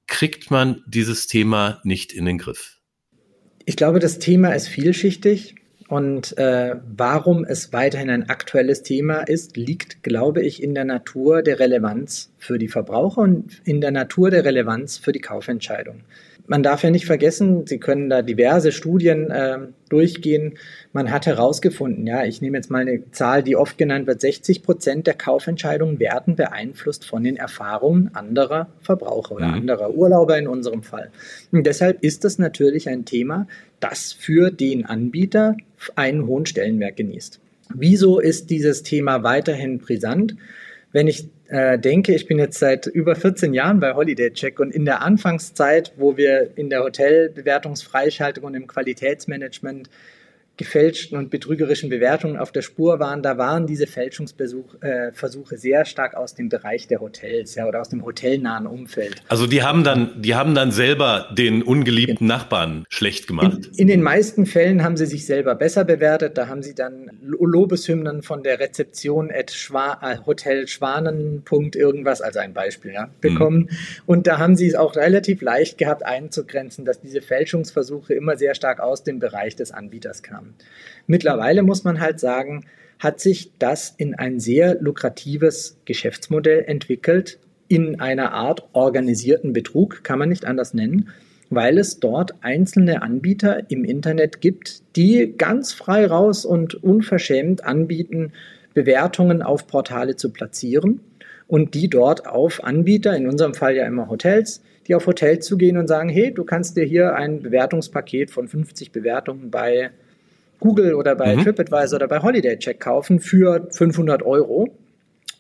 kriegt 0.08 0.52
man 0.52 0.84
dieses 0.88 1.28
Thema 1.28 1.80
nicht 1.84 2.12
in 2.14 2.26
den 2.26 2.38
Griff? 2.38 2.80
Ich 3.66 3.76
glaube, 3.76 4.00
das 4.00 4.20
Thema 4.20 4.54
ist 4.54 4.68
vielschichtig. 4.68 5.56
Und 5.90 6.38
äh, 6.38 6.76
warum 6.86 7.46
es 7.46 7.72
weiterhin 7.72 8.10
ein 8.10 8.30
aktuelles 8.30 8.84
Thema 8.84 9.22
ist, 9.22 9.56
liegt, 9.56 10.04
glaube 10.04 10.42
ich, 10.42 10.62
in 10.62 10.76
der 10.76 10.84
Natur 10.84 11.42
der 11.42 11.60
Relevanz 11.60 12.34
für 12.38 12.58
die 12.58 12.68
Verbraucher 12.68 13.22
und 13.22 13.62
in 13.64 13.80
der 13.80 13.92
Natur 13.92 14.30
der 14.30 14.44
Relevanz 14.44 14.98
für 14.98 15.14
die 15.14 15.22
Kaufentscheidung 15.22 16.02
man 16.48 16.64
darf 16.64 16.84
ja 16.84 16.90
nicht 16.90 17.06
vergessen, 17.06 17.68
Sie 17.68 17.78
können 17.78 18.10
da 18.10 18.22
diverse 18.22 18.72
Studien 18.72 19.30
äh, 19.30 19.60
durchgehen. 19.90 20.58
Man 20.94 21.12
hat 21.12 21.26
herausgefunden, 21.26 22.08
ja, 22.08 22.24
ich 22.24 22.42
nehme 22.42 22.58
jetzt 22.58 22.72
mal 22.72 22.80
eine 22.80 23.12
Zahl, 23.12 23.44
die 23.44 23.56
oft 23.56 23.78
genannt 23.78 24.08
wird, 24.08 24.22
60 24.22 24.64
Prozent 24.64 25.08
der 25.08 25.14
Kaufentscheidungen 25.14 26.00
werden 26.00 26.36
beeinflusst 26.36 27.06
von 27.06 27.24
den 27.24 27.36
Erfahrungen 27.36 28.12
anderer 28.14 28.68
Verbraucher 28.82 29.36
oder 29.36 29.48
mhm. 29.48 29.54
anderer 29.56 29.94
Urlauber 29.94 30.38
in 30.38 30.48
unserem 30.48 30.84
Fall. 30.84 31.12
Und 31.52 31.66
deshalb 31.66 32.02
ist 32.02 32.24
das 32.24 32.40
natürlich 32.40 32.88
ein 32.88 33.06
Thema, 33.06 33.48
das 33.80 34.14
für 34.14 34.50
den 34.50 34.86
Anbieter 34.86 35.58
einen 35.96 36.26
hohen 36.28 36.46
Stellenwert 36.46 36.96
genießt. 36.96 37.40
Wieso 37.76 38.20
ist 38.20 38.50
dieses 38.50 38.84
Thema 38.84 39.24
weiterhin 39.24 39.80
brisant? 39.80 40.38
Wenn 40.94 41.08
ich 41.08 41.28
äh, 41.50 41.80
denke, 41.80 42.14
ich 42.14 42.28
bin 42.28 42.40
jetzt 42.40 42.60
seit 42.60 42.88
über 42.88 43.16
14 43.16 43.54
Jahren 43.54 43.80
bei 43.80 43.94
Holiday 43.94 44.32
Check 44.32 44.60
und 44.60 44.72
in 44.72 44.86
der 44.86 45.02
Anfangszeit, 45.02 45.94
wo 45.96 46.18
wir 46.18 46.52
in 46.56 46.70
der 46.70 46.84
Hotelbewertungsfreischaltung 46.84 48.44
und 48.44 48.56
im 48.56 48.68
Qualitätsmanagement 48.68 49.90
gefälschten 50.58 51.18
und 51.18 51.30
betrügerischen 51.30 51.90
Bewertungen 51.90 52.38
auf 52.38 52.52
der 52.52 52.64
Spur 52.64 53.00
waren, 53.00 53.22
da 53.22 53.38
waren 53.38 53.68
diese 53.68 53.86
Fälschungsversuche 53.86 54.78
äh, 54.82 55.58
sehr 55.58 55.86
stark 55.86 56.16
aus 56.16 56.34
dem 56.34 56.50
Bereich 56.50 56.88
der 56.88 57.00
Hotels, 57.00 57.56
ja, 57.56 57.68
oder 57.68 57.80
aus 57.82 57.90
dem 57.90 58.04
hotelnahen 58.04 58.66
Umfeld. 58.66 59.22
Also 59.28 59.46
die 59.46 59.62
haben 59.62 59.84
dann, 59.84 60.22
die 60.22 60.36
haben 60.36 60.56
dann 60.56 60.72
selber 60.72 61.30
den 61.38 61.62
ungeliebten 61.62 62.26
in, 62.26 62.28
Nachbarn 62.28 62.86
schlecht 62.90 63.28
gemacht. 63.28 63.68
In, 63.68 63.74
in, 63.78 63.88
den 63.88 64.02
meisten 64.02 64.46
Fällen 64.46 64.84
haben 64.84 64.98
sie 64.98 65.06
sich 65.06 65.26
selber 65.26 65.54
besser 65.56 65.86
bewertet. 65.86 66.38
Da 66.38 66.48
haben 66.48 66.64
sie 66.64 66.74
dann 66.74 67.12
Lobeshymnen 67.22 68.24
von 68.24 68.42
der 68.42 68.60
Rezeption 68.60 69.32
at 69.32 69.52
Schwa 69.52 70.00
äh, 70.02 70.18
Hotel 70.26 70.68
Schwanen. 70.68 71.44
irgendwas, 71.76 72.22
also 72.22 72.40
ein 72.40 72.54
Beispiel, 72.54 72.94
ja, 72.94 73.10
bekommen. 73.22 73.70
Mhm. 73.70 73.78
Und 74.08 74.28
da 74.28 74.40
haben 74.40 74.56
sie 74.56 74.68
es 74.68 74.76
auch 74.76 74.96
relativ 74.96 75.42
leicht 75.42 75.78
gehabt 75.78 76.04
einzugrenzen, 76.04 76.84
dass 76.84 77.00
diese 77.00 77.22
Fälschungsversuche 77.22 78.14
immer 78.16 78.38
sehr 78.38 78.56
stark 78.56 78.80
aus 78.80 79.04
dem 79.04 79.20
Bereich 79.20 79.56
des 79.56 79.72
Anbieters 79.72 80.24
kamen 80.24 80.47
haben. 80.48 80.56
Mittlerweile 81.06 81.64
muss 81.64 81.84
man 81.84 82.00
halt 82.00 82.20
sagen, 82.20 82.66
hat 83.00 83.20
sich 83.20 83.52
das 83.60 83.94
in 83.98 84.16
ein 84.16 84.40
sehr 84.40 84.78
lukratives 84.82 85.78
Geschäftsmodell 85.86 86.64
entwickelt, 86.66 87.40
in 87.68 88.00
einer 88.00 88.32
Art 88.34 88.68
organisierten 88.74 89.54
Betrug, 89.54 90.04
kann 90.04 90.20
man 90.20 90.30
nicht 90.30 90.46
anders 90.46 90.74
nennen, 90.74 91.10
weil 91.50 91.78
es 91.78 92.00
dort 92.00 92.36
einzelne 92.42 93.02
Anbieter 93.02 93.70
im 93.70 93.84
Internet 93.84 94.42
gibt, 94.42 94.82
die 94.96 95.34
ganz 95.38 95.74
frei 95.74 96.06
raus 96.08 96.46
und 96.46 96.76
unverschämt 96.76 97.64
anbieten, 97.64 98.34
Bewertungen 98.74 99.42
auf 99.42 99.68
Portale 99.68 100.16
zu 100.16 100.32
platzieren 100.32 101.02
und 101.48 101.74
die 101.74 101.90
dort 101.90 102.28
auf 102.28 102.64
Anbieter, 102.64 103.16
in 103.16 103.28
unserem 103.28 103.54
Fall 103.54 103.76
ja 103.76 103.86
immer 103.86 104.10
Hotels, 104.10 104.62
die 104.88 104.96
auf 104.96 105.08
Hotels 105.08 105.46
zu 105.46 105.58
gehen 105.58 105.78
und 105.78 105.88
sagen, 105.88 106.10
hey, 106.10 106.34
du 106.34 106.44
kannst 106.44 106.78
dir 106.78 106.86
hier 106.86 107.16
ein 107.16 107.42
Bewertungspaket 107.42 108.32
von 108.32 108.48
50 108.48 108.92
Bewertungen 108.92 109.52
bei 109.52 109.92
Google 110.60 110.94
oder 110.96 111.16
bei 111.16 111.36
mhm. 111.36 111.44
TripAdvisor 111.44 111.98
oder 111.98 112.08
bei 112.08 112.22
Holiday 112.22 112.58
Check 112.58 112.80
kaufen 112.80 113.20
für 113.20 113.68
500 113.72 114.24
Euro 114.24 114.70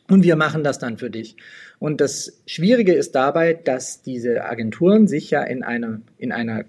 und 0.09 0.23
wir 0.23 0.35
machen 0.35 0.63
das 0.63 0.79
dann 0.79 0.97
für 0.97 1.09
dich. 1.09 1.35
Und 1.79 2.01
das 2.01 2.39
Schwierige 2.45 2.93
ist 2.93 3.13
dabei, 3.13 3.53
dass 3.53 4.01
diese 4.01 4.45
Agenturen 4.45 5.07
sich 5.07 5.29
ja 5.29 5.43
in 5.43 5.63
einem, 5.63 6.03
in 6.17 6.31
einer, 6.31 6.65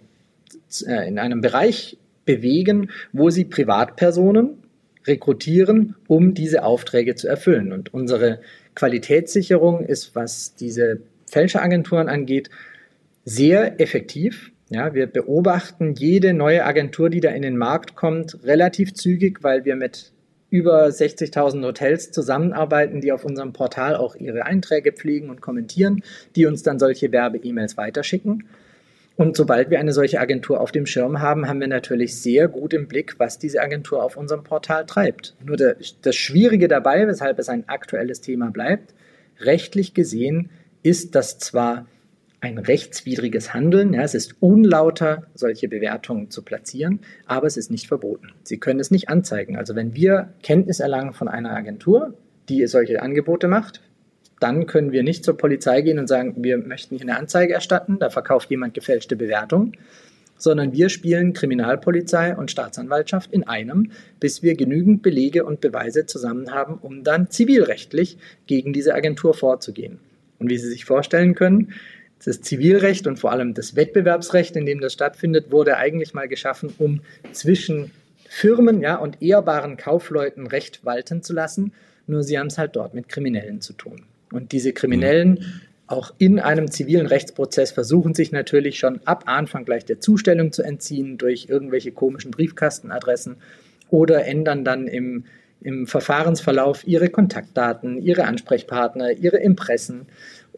äh, 0.87 1.09
in 1.09 1.19
einem 1.19 1.40
Bereich 1.40 1.97
bewegen, 2.25 2.90
wo 3.12 3.31
sie 3.31 3.45
Privatpersonen 3.45 4.59
rekrutieren, 5.07 5.95
um 6.07 6.35
diese 6.35 6.62
Aufträge 6.62 7.14
zu 7.14 7.26
erfüllen. 7.26 7.73
Und 7.73 7.95
unsere 7.95 8.40
Qualitätssicherung 8.75 9.85
ist, 9.85 10.14
was 10.14 10.55
diese 10.55 11.00
Fälscheragenturen 11.31 12.09
angeht, 12.09 12.50
sehr 13.25 13.81
effektiv. 13.81 14.52
Ja, 14.71 14.93
wir 14.93 15.07
beobachten 15.07 15.95
jede 15.95 16.35
neue 16.35 16.65
Agentur, 16.65 17.09
die 17.09 17.21
da 17.21 17.31
in 17.31 17.43
den 17.43 17.57
Markt 17.57 17.97
kommt, 17.97 18.45
relativ 18.45 18.93
zügig, 18.93 19.43
weil 19.43 19.65
wir 19.65 19.77
mit 19.77 20.13
über 20.51 20.87
60.000 20.87 21.65
Hotels 21.65 22.11
zusammenarbeiten, 22.11 23.01
die 23.01 23.13
auf 23.13 23.25
unserem 23.25 23.53
Portal 23.53 23.97
auch 23.97 24.15
ihre 24.15 24.45
Einträge 24.45 24.93
pflegen 24.93 25.31
und 25.31 25.41
kommentieren, 25.41 26.03
die 26.37 26.47
uns 26.47 26.63
dann 26.63 26.79
solche 26.79 27.13
Werbe-E-Mails 27.13 27.77
weiterschicken. 27.77 28.45
Und 29.17 29.37
sobald 29.37 29.71
wir 29.71 29.81
eine 29.81 29.93
solche 29.93 30.21
Agentur 30.21 30.61
auf 30.61 30.71
dem 30.71 30.87
Schirm 30.87 31.21
haben, 31.21 31.49
haben 31.49 31.61
wir 31.61 31.67
natürlich 31.67 32.21
sehr 32.21 32.47
gut 32.47 32.73
im 32.73 32.89
Blick, 32.89 33.19
was 33.19 33.39
diese 33.39 33.61
Agentur 33.61 34.03
auf 34.03 34.17
unserem 34.17 34.45
Portal 34.45 34.87
treibt. 34.87 35.35
Nur 35.45 35.57
das 35.57 36.15
Schwierige 36.15 36.69
dabei, 36.69 37.07
weshalb 37.07 37.39
es 37.39 37.49
ein 37.49 37.69
aktuelles 37.69 38.21
Thema 38.21 38.51
bleibt, 38.51 38.95
rechtlich 39.41 39.93
gesehen 39.93 40.51
ist 40.83 41.15
das 41.15 41.39
zwar 41.39 41.87
ein 42.40 42.59
rechtswidriges 42.59 43.52
Handeln. 43.52 43.92
Ja, 43.92 44.02
es 44.02 44.14
ist 44.14 44.37
unlauter, 44.40 45.25
solche 45.35 45.68
Bewertungen 45.68 46.30
zu 46.30 46.42
platzieren, 46.42 47.00
aber 47.26 47.47
es 47.47 47.57
ist 47.57 47.71
nicht 47.71 47.88
verboten. 47.88 48.33
Sie 48.45 48.59
können 48.59 48.80
es 48.80 48.90
nicht 48.90 49.09
anzeigen. 49.09 49.57
Also 49.57 49.75
wenn 49.75 49.95
wir 49.95 50.33
Kenntnis 50.42 50.80
erlangen 50.80 51.12
von 51.12 51.28
einer 51.28 51.50
Agentur, 51.50 52.14
die 52.49 52.66
solche 52.66 53.02
Angebote 53.02 53.49
macht, 53.49 53.83
dann 54.40 54.66
können 54.66 54.92
wir 54.92 55.02
nicht 55.02 55.25
zur 55.25 55.37
Polizei 55.37 55.83
gehen 55.83 55.99
und 55.99 56.07
sagen, 56.07 56.35
wir 56.38 56.59
möchten 56.59 56.97
hier 56.97 57.02
eine 57.02 57.18
Anzeige 57.18 57.54
erstatten, 57.54 57.99
da 57.99 58.09
verkauft 58.09 58.50
jemand 58.50 58.73
gefälschte 58.73 59.16
Bewertungen, 59.16 59.73
sondern 60.37 60.73
wir 60.73 60.88
spielen 60.88 61.33
Kriminalpolizei 61.33 62.37
und 62.37 62.52
Staatsanwaltschaft 62.52 63.33
in 63.33 63.49
einem, 63.49 63.90
bis 64.21 64.42
wir 64.45 64.54
genügend 64.54 65.02
Belege 65.02 65.45
und 65.45 65.61
Beweise 65.61 66.07
zusammen 66.07 66.52
haben, 66.52 66.75
um 66.75 67.02
dann 67.02 67.30
zivilrechtlich 67.30 68.18
gegen 68.47 68.73
diese 68.73 68.95
Agentur 68.95 69.35
vorzugehen. 69.35 69.99
Und 70.38 70.49
wie 70.50 70.59
Sie 70.59 70.68
sich 70.68 70.85
vorstellen 70.85 71.35
können, 71.35 71.73
Das 72.25 72.41
Zivilrecht 72.41 73.07
und 73.07 73.19
vor 73.19 73.33
allem 73.33 73.55
das 73.55 73.77
Wettbewerbsrecht, 73.77 74.57
in 74.57 74.67
dem 74.67 74.81
das 74.81 74.93
stattfindet, 74.93 75.51
wurde 75.53 75.77
eigentlich 75.77 76.15
mal 76.15 76.29
geschaffen, 76.29 76.73
um 76.79 77.01
zwischen 77.33 77.93
Firmen 78.29 78.81
ja, 78.81 78.97
und 78.97 79.23
ehrbaren 79.23 79.77
Kaufleuten 79.77 80.47
Recht 80.47 80.85
walten 80.85 81.23
zu 81.23 81.33
lassen. 81.33 81.73
Nur 82.07 82.23
sie 82.23 82.39
haben 82.39 82.49
es 82.49 82.59
halt 82.59 82.77
dort 82.77 82.95
mit 82.95 83.09
Kriminellen 83.09 83.61
zu 83.61 83.73
tun. 83.73 84.03
Und 84.33 84.53
diese 84.53 84.73
Kriminellen 84.73 85.63
auch 85.89 86.13
in 86.19 86.39
einem 86.39 86.71
zivilen 86.71 87.07
Rechtsprozess 87.07 87.71
versuchen 87.71 88.15
sich 88.15 88.31
natürlich 88.31 88.79
schon 88.79 89.01
ab 89.07 89.25
Anfang 89.27 89.65
gleich 89.65 89.87
der 89.87 90.01
Zustellung 90.01 90.53
zu 90.53 90.63
entziehen 90.63 91.17
durch 91.17 91.47
irgendwelche 91.49 91.93
komischen 91.93 92.31
Briefkastenadressen 92.31 93.37
oder 93.89 94.27
ändern 94.27 94.65
dann 94.65 94.87
im, 94.87 95.25
im 95.63 95.87
Verfahrensverlauf 95.87 96.87
ihre 96.87 97.09
Kontaktdaten, 97.09 97.97
ihre 98.03 98.25
Ansprechpartner, 98.25 99.13
ihre 99.13 99.39
Impressen 99.39 100.07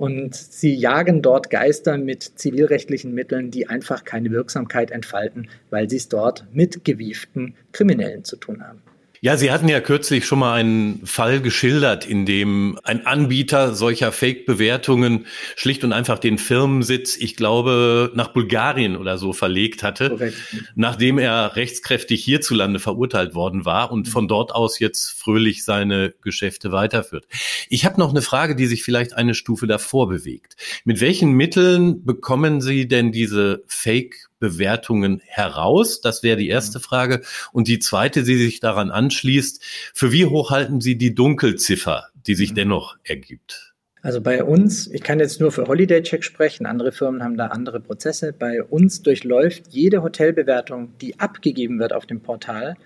und 0.00 0.34
sie 0.34 0.74
jagen 0.74 1.20
dort 1.20 1.50
Geister 1.50 1.98
mit 1.98 2.22
zivilrechtlichen 2.22 3.12
Mitteln, 3.12 3.50
die 3.50 3.68
einfach 3.68 4.02
keine 4.02 4.30
Wirksamkeit 4.30 4.90
entfalten, 4.90 5.50
weil 5.68 5.90
sie 5.90 5.98
es 5.98 6.08
dort 6.08 6.46
mit 6.54 6.86
gewieften 6.86 7.54
Kriminellen 7.72 8.24
zu 8.24 8.36
tun 8.36 8.66
haben. 8.66 8.80
Ja, 9.22 9.36
Sie 9.36 9.50
hatten 9.50 9.68
ja 9.68 9.82
kürzlich 9.82 10.24
schon 10.24 10.38
mal 10.38 10.54
einen 10.54 11.04
Fall 11.04 11.42
geschildert, 11.42 12.06
in 12.06 12.24
dem 12.24 12.78
ein 12.84 13.04
Anbieter 13.04 13.74
solcher 13.74 14.12
Fake-Bewertungen 14.12 15.26
schlicht 15.56 15.84
und 15.84 15.92
einfach 15.92 16.18
den 16.18 16.38
Firmensitz, 16.38 17.18
ich 17.18 17.36
glaube, 17.36 18.10
nach 18.14 18.28
Bulgarien 18.28 18.96
oder 18.96 19.18
so 19.18 19.34
verlegt 19.34 19.82
hatte, 19.82 20.08
Korrekt. 20.08 20.36
nachdem 20.74 21.18
er 21.18 21.54
rechtskräftig 21.54 22.24
hierzulande 22.24 22.78
verurteilt 22.78 23.34
worden 23.34 23.66
war 23.66 23.92
und 23.92 24.08
von 24.08 24.26
dort 24.26 24.52
aus 24.54 24.78
jetzt 24.78 25.10
fröhlich 25.10 25.64
seine 25.64 26.14
Geschäfte 26.22 26.72
weiterführt. 26.72 27.26
Ich 27.68 27.84
habe 27.84 28.00
noch 28.00 28.10
eine 28.10 28.22
Frage, 28.22 28.56
die 28.56 28.66
sich 28.66 28.82
vielleicht 28.82 29.12
eine 29.12 29.34
Stufe 29.34 29.66
davor 29.66 30.08
bewegt. 30.08 30.56
Mit 30.84 31.02
welchen 31.02 31.32
Mitteln 31.32 32.06
bekommen 32.06 32.62
Sie 32.62 32.88
denn 32.88 33.12
diese 33.12 33.64
Fake 33.66 34.29
Bewertungen 34.40 35.20
heraus? 35.24 36.00
Das 36.00 36.24
wäre 36.24 36.36
die 36.36 36.48
erste 36.48 36.78
mhm. 36.78 36.82
Frage. 36.82 37.22
Und 37.52 37.68
die 37.68 37.78
zweite, 37.78 38.24
die 38.24 38.36
sich 38.36 38.58
daran 38.58 38.90
anschließt, 38.90 39.62
für 39.94 40.10
wie 40.10 40.24
hoch 40.24 40.50
halten 40.50 40.80
Sie 40.80 40.98
die 40.98 41.14
Dunkelziffer, 41.14 42.08
die 42.26 42.34
sich 42.34 42.50
mhm. 42.50 42.56
dennoch 42.56 42.96
ergibt? 43.04 43.70
Also 44.02 44.22
bei 44.22 44.42
uns, 44.42 44.86
ich 44.86 45.02
kann 45.02 45.20
jetzt 45.20 45.40
nur 45.40 45.52
für 45.52 45.68
Holiday 45.68 46.02
Check 46.02 46.24
sprechen, 46.24 46.64
andere 46.64 46.90
Firmen 46.90 47.22
haben 47.22 47.36
da 47.36 47.48
andere 47.48 47.80
Prozesse. 47.80 48.32
Bei 48.32 48.62
uns 48.62 49.02
durchläuft 49.02 49.64
jede 49.68 50.02
Hotelbewertung, 50.02 50.94
die 51.00 51.20
abgegeben 51.20 51.78
wird 51.78 51.92
auf 51.92 52.06
dem 52.06 52.20
Portal, 52.20 52.76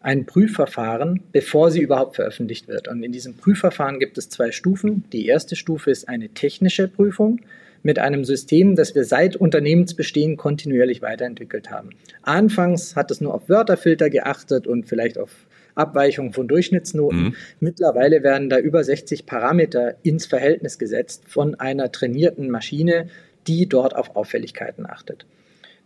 ein 0.00 0.26
Prüfverfahren, 0.26 1.22
bevor 1.30 1.70
sie 1.70 1.80
überhaupt 1.80 2.16
veröffentlicht 2.16 2.66
wird. 2.66 2.88
Und 2.88 3.02
in 3.02 3.12
diesem 3.12 3.36
Prüfverfahren 3.36 4.00
gibt 4.00 4.18
es 4.18 4.28
zwei 4.28 4.50
Stufen. 4.50 5.04
Die 5.12 5.26
erste 5.26 5.54
Stufe 5.54 5.90
ist 5.90 6.08
eine 6.08 6.30
technische 6.30 6.88
Prüfung 6.88 7.40
mit 7.86 8.00
einem 8.00 8.24
System, 8.24 8.74
das 8.74 8.94
wir 8.96 9.04
seit 9.04 9.36
Unternehmensbestehen 9.36 10.36
kontinuierlich 10.36 11.02
weiterentwickelt 11.02 11.70
haben. 11.70 11.90
Anfangs 12.22 12.96
hat 12.96 13.12
es 13.12 13.20
nur 13.20 13.32
auf 13.32 13.48
Wörterfilter 13.48 14.10
geachtet 14.10 14.66
und 14.66 14.86
vielleicht 14.86 15.16
auf 15.16 15.30
Abweichungen 15.76 16.32
von 16.32 16.48
Durchschnittsnoten. 16.48 17.22
Mhm. 17.22 17.34
Mittlerweile 17.60 18.24
werden 18.24 18.50
da 18.50 18.58
über 18.58 18.82
60 18.82 19.24
Parameter 19.24 19.94
ins 20.02 20.26
Verhältnis 20.26 20.78
gesetzt 20.78 21.24
von 21.28 21.54
einer 21.54 21.92
trainierten 21.92 22.50
Maschine, 22.50 23.08
die 23.46 23.68
dort 23.68 23.94
auf 23.94 24.16
Auffälligkeiten 24.16 24.84
achtet. 24.84 25.24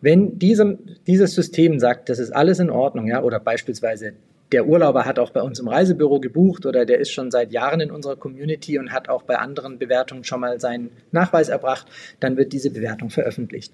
Wenn 0.00 0.38
diesem, 0.38 0.78
dieses 1.06 1.34
System 1.34 1.78
sagt, 1.78 2.08
das 2.08 2.18
ist 2.18 2.30
alles 2.30 2.60
in 2.60 2.70
Ordnung, 2.70 3.08
ja, 3.08 3.22
oder 3.22 3.38
beispielsweise 3.38 4.14
der 4.52 4.66
Urlauber 4.66 5.04
hat 5.04 5.18
auch 5.18 5.30
bei 5.30 5.42
uns 5.42 5.60
im 5.60 5.68
Reisebüro 5.68 6.20
gebucht 6.20 6.66
oder 6.66 6.84
der 6.84 6.98
ist 6.98 7.10
schon 7.10 7.30
seit 7.30 7.52
Jahren 7.52 7.80
in 7.80 7.90
unserer 7.90 8.16
Community 8.16 8.78
und 8.78 8.92
hat 8.92 9.08
auch 9.08 9.22
bei 9.22 9.36
anderen 9.36 9.78
Bewertungen 9.78 10.24
schon 10.24 10.40
mal 10.40 10.58
seinen 10.60 10.90
Nachweis 11.12 11.48
erbracht, 11.48 11.86
dann 12.18 12.36
wird 12.36 12.52
diese 12.52 12.70
Bewertung 12.70 13.10
veröffentlicht. 13.10 13.72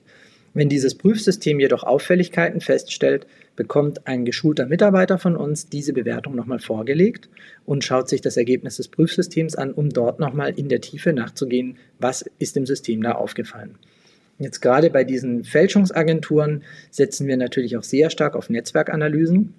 Wenn 0.56 0.70
dieses 0.70 0.94
Prüfsystem 0.94 1.60
jedoch 1.60 1.82
Auffälligkeiten 1.82 2.62
feststellt, 2.62 3.26
bekommt 3.56 4.06
ein 4.06 4.24
geschulter 4.24 4.64
Mitarbeiter 4.64 5.18
von 5.18 5.36
uns 5.36 5.68
diese 5.68 5.92
Bewertung 5.92 6.34
nochmal 6.34 6.60
vorgelegt 6.60 7.28
und 7.66 7.84
schaut 7.84 8.08
sich 8.08 8.22
das 8.22 8.38
Ergebnis 8.38 8.76
des 8.76 8.88
Prüfsystems 8.88 9.54
an, 9.54 9.72
um 9.72 9.90
dort 9.90 10.18
nochmal 10.18 10.54
in 10.56 10.70
der 10.70 10.80
Tiefe 10.80 11.12
nachzugehen, 11.12 11.76
was 11.98 12.24
ist 12.38 12.56
dem 12.56 12.64
System 12.64 13.02
da 13.02 13.12
aufgefallen. 13.12 13.76
Jetzt 14.38 14.60
gerade 14.60 14.90
bei 14.90 15.04
diesen 15.04 15.44
Fälschungsagenturen 15.44 16.62
setzen 16.90 17.26
wir 17.26 17.36
natürlich 17.36 17.76
auch 17.76 17.82
sehr 17.82 18.08
stark 18.10 18.34
auf 18.34 18.50
Netzwerkanalysen. 18.50 19.54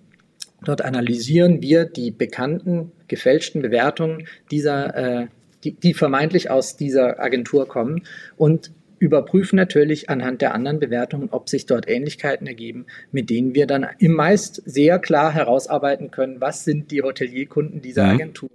Dort 0.64 0.82
analysieren 0.82 1.62
wir 1.62 1.86
die 1.86 2.12
bekannten 2.12 2.92
gefälschten 3.08 3.62
Bewertungen 3.62 4.28
dieser, 4.52 4.96
äh, 4.96 5.28
die, 5.64 5.74
die 5.74 5.94
vermeintlich 5.94 6.50
aus 6.50 6.78
dieser 6.78 7.20
Agentur 7.20 7.68
kommen 7.68 8.04
und 8.38 8.72
überprüfen 9.00 9.56
natürlich 9.56 10.10
anhand 10.10 10.42
der 10.42 10.54
anderen 10.54 10.80
Bewertungen, 10.80 11.30
ob 11.32 11.50
sich 11.50 11.66
dort 11.66 11.88
Ähnlichkeiten 11.88 12.48
ergeben, 12.48 12.88
mit 13.12 13.30
denen 13.30 13.54
wir 13.54 13.68
dann 13.68 13.86
im 14.00 14.14
meist 14.14 14.62
sehr 14.66 15.00
klar 15.00 15.32
herausarbeiten 15.32 16.10
können, 16.10 16.42
was 16.42 16.64
sind 16.64 16.92
die 16.92 17.04
Hotelierkunden 17.04 17.82
dieser 17.82 18.06
mhm. 18.06 18.12
Agentur, 18.12 18.50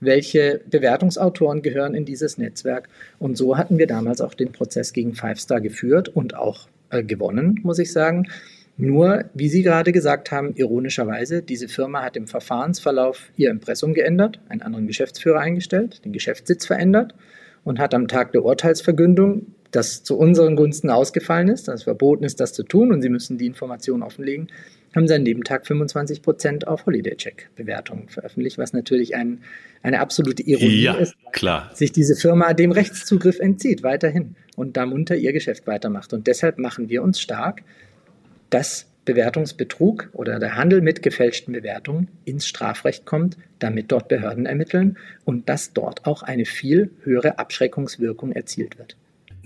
welche 0.00 0.60
Bewertungsautoren 0.68 1.62
gehören 1.62 1.94
in 1.94 2.04
dieses 2.04 2.38
Netzwerk. 2.38 2.88
Und 3.18 3.36
so 3.36 3.56
hatten 3.56 3.78
wir 3.78 3.86
damals 3.86 4.20
auch 4.20 4.34
den 4.34 4.52
Prozess 4.52 4.92
gegen 4.92 5.14
Five 5.14 5.38
Star 5.38 5.60
geführt 5.60 6.08
und 6.08 6.34
auch 6.34 6.68
äh, 6.90 7.04
gewonnen, 7.04 7.60
muss 7.62 7.78
ich 7.78 7.92
sagen. 7.92 8.26
Nur, 8.78 9.24
wie 9.32 9.48
Sie 9.48 9.62
gerade 9.62 9.92
gesagt 9.92 10.30
haben, 10.30 10.54
ironischerweise, 10.54 11.42
diese 11.42 11.68
Firma 11.68 12.02
hat 12.02 12.16
im 12.16 12.26
Verfahrensverlauf 12.26 13.30
ihr 13.36 13.50
Impressum 13.50 13.94
geändert, 13.94 14.38
einen 14.48 14.62
anderen 14.62 14.86
Geschäftsführer 14.86 15.40
eingestellt, 15.40 16.04
den 16.04 16.12
Geschäftssitz 16.12 16.66
verändert 16.66 17.14
und 17.64 17.78
hat 17.78 17.94
am 17.94 18.06
Tag 18.06 18.32
der 18.32 18.44
Urteilsverkündung, 18.44 19.46
das 19.70 20.02
zu 20.02 20.16
unseren 20.18 20.56
Gunsten 20.56 20.90
ausgefallen 20.90 21.48
ist, 21.48 21.68
dass 21.68 21.76
es 21.76 21.82
verboten 21.84 22.24
ist, 22.24 22.38
das 22.38 22.52
zu 22.52 22.62
tun 22.62 22.92
und 22.92 23.02
Sie 23.02 23.08
müssen 23.08 23.38
die 23.38 23.46
Informationen 23.46 24.02
offenlegen, 24.02 24.48
haben 24.96 25.06
sie 25.06 25.14
an 25.14 25.24
dem 25.24 25.44
Tag 25.44 25.66
25 25.66 26.22
Prozent 26.22 26.66
auf 26.66 26.86
Holiday-Check-Bewertungen 26.86 28.08
veröffentlicht, 28.08 28.56
was 28.56 28.72
natürlich 28.72 29.14
ein, 29.14 29.42
eine 29.82 30.00
absolute 30.00 30.42
Ironie 30.42 30.82
ja, 30.82 30.94
ist, 30.94 31.14
klar. 31.32 31.70
sich 31.74 31.92
diese 31.92 32.16
Firma 32.16 32.54
dem 32.54 32.72
Rechtszugriff 32.72 33.38
entzieht, 33.38 33.82
weiterhin 33.82 34.36
und 34.56 34.76
da 34.76 34.86
munter 34.86 35.16
ihr 35.16 35.34
Geschäft 35.34 35.66
weitermacht. 35.66 36.14
Und 36.14 36.26
deshalb 36.26 36.58
machen 36.58 36.88
wir 36.88 37.02
uns 37.02 37.20
stark, 37.20 37.62
dass 38.50 38.86
Bewertungsbetrug 39.06 40.10
oder 40.12 40.38
der 40.38 40.56
Handel 40.56 40.82
mit 40.82 41.02
gefälschten 41.02 41.54
Bewertungen 41.54 42.08
ins 42.24 42.46
Strafrecht 42.46 43.06
kommt, 43.06 43.38
damit 43.58 43.92
dort 43.92 44.08
Behörden 44.08 44.44
ermitteln 44.44 44.98
und 45.24 45.48
dass 45.48 45.72
dort 45.72 46.04
auch 46.04 46.22
eine 46.22 46.44
viel 46.44 46.90
höhere 47.02 47.38
Abschreckungswirkung 47.38 48.32
erzielt 48.32 48.78
wird. 48.78 48.96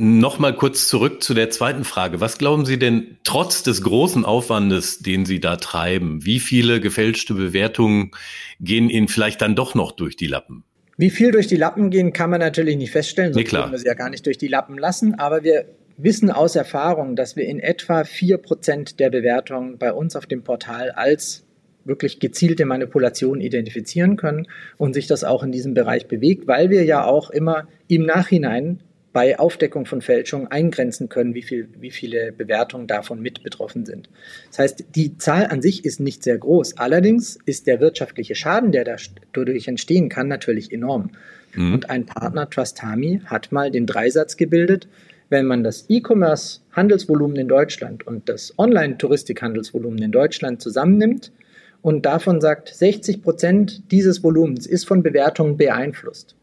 Nochmal 0.02 0.56
kurz 0.56 0.88
zurück 0.88 1.22
zu 1.22 1.34
der 1.34 1.50
zweiten 1.50 1.84
Frage. 1.84 2.22
Was 2.22 2.38
glauben 2.38 2.64
Sie 2.64 2.78
denn 2.78 3.18
trotz 3.22 3.62
des 3.62 3.82
großen 3.82 4.24
Aufwandes, 4.24 5.00
den 5.00 5.26
Sie 5.26 5.40
da 5.40 5.56
treiben, 5.56 6.24
wie 6.24 6.40
viele 6.40 6.80
gefälschte 6.80 7.34
Bewertungen 7.34 8.12
gehen 8.60 8.88
Ihnen 8.88 9.08
vielleicht 9.08 9.42
dann 9.42 9.54
doch 9.54 9.74
noch 9.74 9.92
durch 9.92 10.16
die 10.16 10.26
Lappen? 10.26 10.64
Wie 10.96 11.10
viel 11.10 11.32
durch 11.32 11.46
die 11.46 11.56
Lappen 11.56 11.90
gehen, 11.90 12.14
kann 12.14 12.30
man 12.30 12.40
natürlich 12.40 12.76
nicht 12.76 12.92
feststellen, 12.92 13.34
sonst 13.34 13.52
nee, 13.52 13.58
können 13.58 13.72
wir 13.72 13.78
sie 13.78 13.86
ja 13.86 13.94
gar 13.94 14.10
nicht 14.10 14.24
durch 14.26 14.38
die 14.38 14.48
Lappen 14.48 14.78
lassen. 14.78 15.18
Aber 15.18 15.42
wir 15.44 15.66
wissen 16.02 16.30
aus 16.30 16.56
Erfahrung, 16.56 17.16
dass 17.16 17.36
wir 17.36 17.46
in 17.46 17.60
etwa 17.60 18.04
vier 18.04 18.38
Prozent 18.38 19.00
der 19.00 19.10
Bewertungen 19.10 19.78
bei 19.78 19.92
uns 19.92 20.16
auf 20.16 20.26
dem 20.26 20.42
Portal 20.42 20.90
als 20.90 21.44
wirklich 21.84 22.20
gezielte 22.20 22.66
Manipulation 22.66 23.40
identifizieren 23.40 24.16
können 24.16 24.46
und 24.76 24.94
sich 24.94 25.06
das 25.06 25.24
auch 25.24 25.42
in 25.42 25.52
diesem 25.52 25.74
Bereich 25.74 26.06
bewegt, 26.06 26.46
weil 26.46 26.70
wir 26.70 26.84
ja 26.84 27.04
auch 27.04 27.30
immer 27.30 27.68
im 27.88 28.04
Nachhinein 28.04 28.80
bei 29.12 29.38
Aufdeckung 29.38 29.86
von 29.86 30.02
Fälschungen 30.02 30.46
eingrenzen 30.48 31.08
können, 31.08 31.34
wie, 31.34 31.42
viel, 31.42 31.68
wie 31.80 31.90
viele 31.90 32.30
Bewertungen 32.32 32.86
davon 32.86 33.20
mit 33.20 33.42
betroffen 33.42 33.84
sind. 33.84 34.08
Das 34.50 34.60
heißt, 34.60 34.84
die 34.94 35.16
Zahl 35.18 35.46
an 35.46 35.62
sich 35.62 35.84
ist 35.84 35.98
nicht 35.98 36.22
sehr 36.22 36.38
groß. 36.38 36.78
Allerdings 36.78 37.38
ist 37.44 37.66
der 37.66 37.80
wirtschaftliche 37.80 38.36
Schaden, 38.36 38.70
der 38.70 38.84
dadurch 39.32 39.66
entstehen 39.66 40.08
kann, 40.08 40.28
natürlich 40.28 40.72
enorm. 40.72 41.10
Mhm. 41.54 41.74
Und 41.74 41.90
ein 41.90 42.06
Partner, 42.06 42.48
Trustami, 42.48 43.20
hat 43.24 43.50
mal 43.50 43.72
den 43.72 43.86
Dreisatz 43.86 44.36
gebildet, 44.36 44.86
wenn 45.30 45.46
man 45.46 45.64
das 45.64 45.86
E-Commerce-Handelsvolumen 45.88 47.36
in 47.36 47.48
Deutschland 47.48 48.06
und 48.06 48.28
das 48.28 48.52
Online-Touristik-Handelsvolumen 48.58 50.02
in 50.02 50.12
Deutschland 50.12 50.60
zusammennimmt 50.60 51.32
und 51.80 52.04
davon 52.04 52.40
sagt, 52.40 52.68
60 52.68 53.22
Prozent 53.22 53.90
dieses 53.90 54.22
Volumens 54.22 54.66
ist 54.66 54.86
von 54.86 55.02
Bewertungen 55.02 55.56
beeinflusst, 55.56 56.34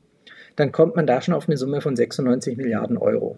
dann 0.56 0.72
kommt 0.72 0.96
man 0.96 1.06
da 1.06 1.22
schon 1.22 1.36
auf 1.36 1.48
eine 1.48 1.58
Summe 1.58 1.82
von 1.82 1.96
96 1.96 2.58
Milliarden 2.58 2.98
Euro. 2.98 3.38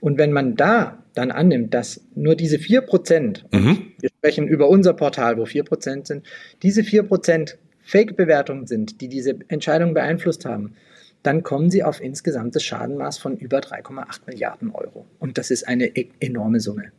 Und 0.00 0.18
wenn 0.18 0.32
man 0.32 0.56
da 0.56 1.02
dann 1.14 1.30
annimmt, 1.30 1.74
dass 1.74 2.00
nur 2.14 2.34
diese 2.34 2.58
4 2.58 2.80
Prozent, 2.80 3.44
mhm. 3.52 3.92
wir 4.00 4.10
sprechen 4.10 4.48
über 4.48 4.68
unser 4.68 4.94
Portal, 4.94 5.36
wo 5.36 5.44
4 5.44 5.64
Prozent 5.64 6.06
sind, 6.06 6.26
diese 6.62 6.82
4 6.82 7.04
Prozent 7.04 7.58
Fake-Bewertungen 7.82 8.66
sind, 8.66 9.00
die 9.00 9.08
diese 9.08 9.38
Entscheidung 9.48 9.94
beeinflusst 9.94 10.44
haben, 10.44 10.74
dann 11.22 11.42
kommen 11.42 11.70
sie 11.70 11.82
auf 11.82 12.00
insgesamtes 12.00 12.62
Schadenmaß 12.64 13.18
von 13.18 13.36
über 13.36 13.58
3,8 13.58 14.20
Milliarden 14.26 14.70
Euro. 14.70 15.06
Und 15.18 15.38
das 15.38 15.50
ist 15.50 15.66
eine 15.66 15.96
e 15.96 16.08
enorme 16.20 16.60
Summe. 16.60 16.92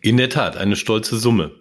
In 0.00 0.16
der 0.16 0.28
Tat, 0.28 0.56
eine 0.56 0.76
stolze 0.76 1.16
Summe. 1.16 1.52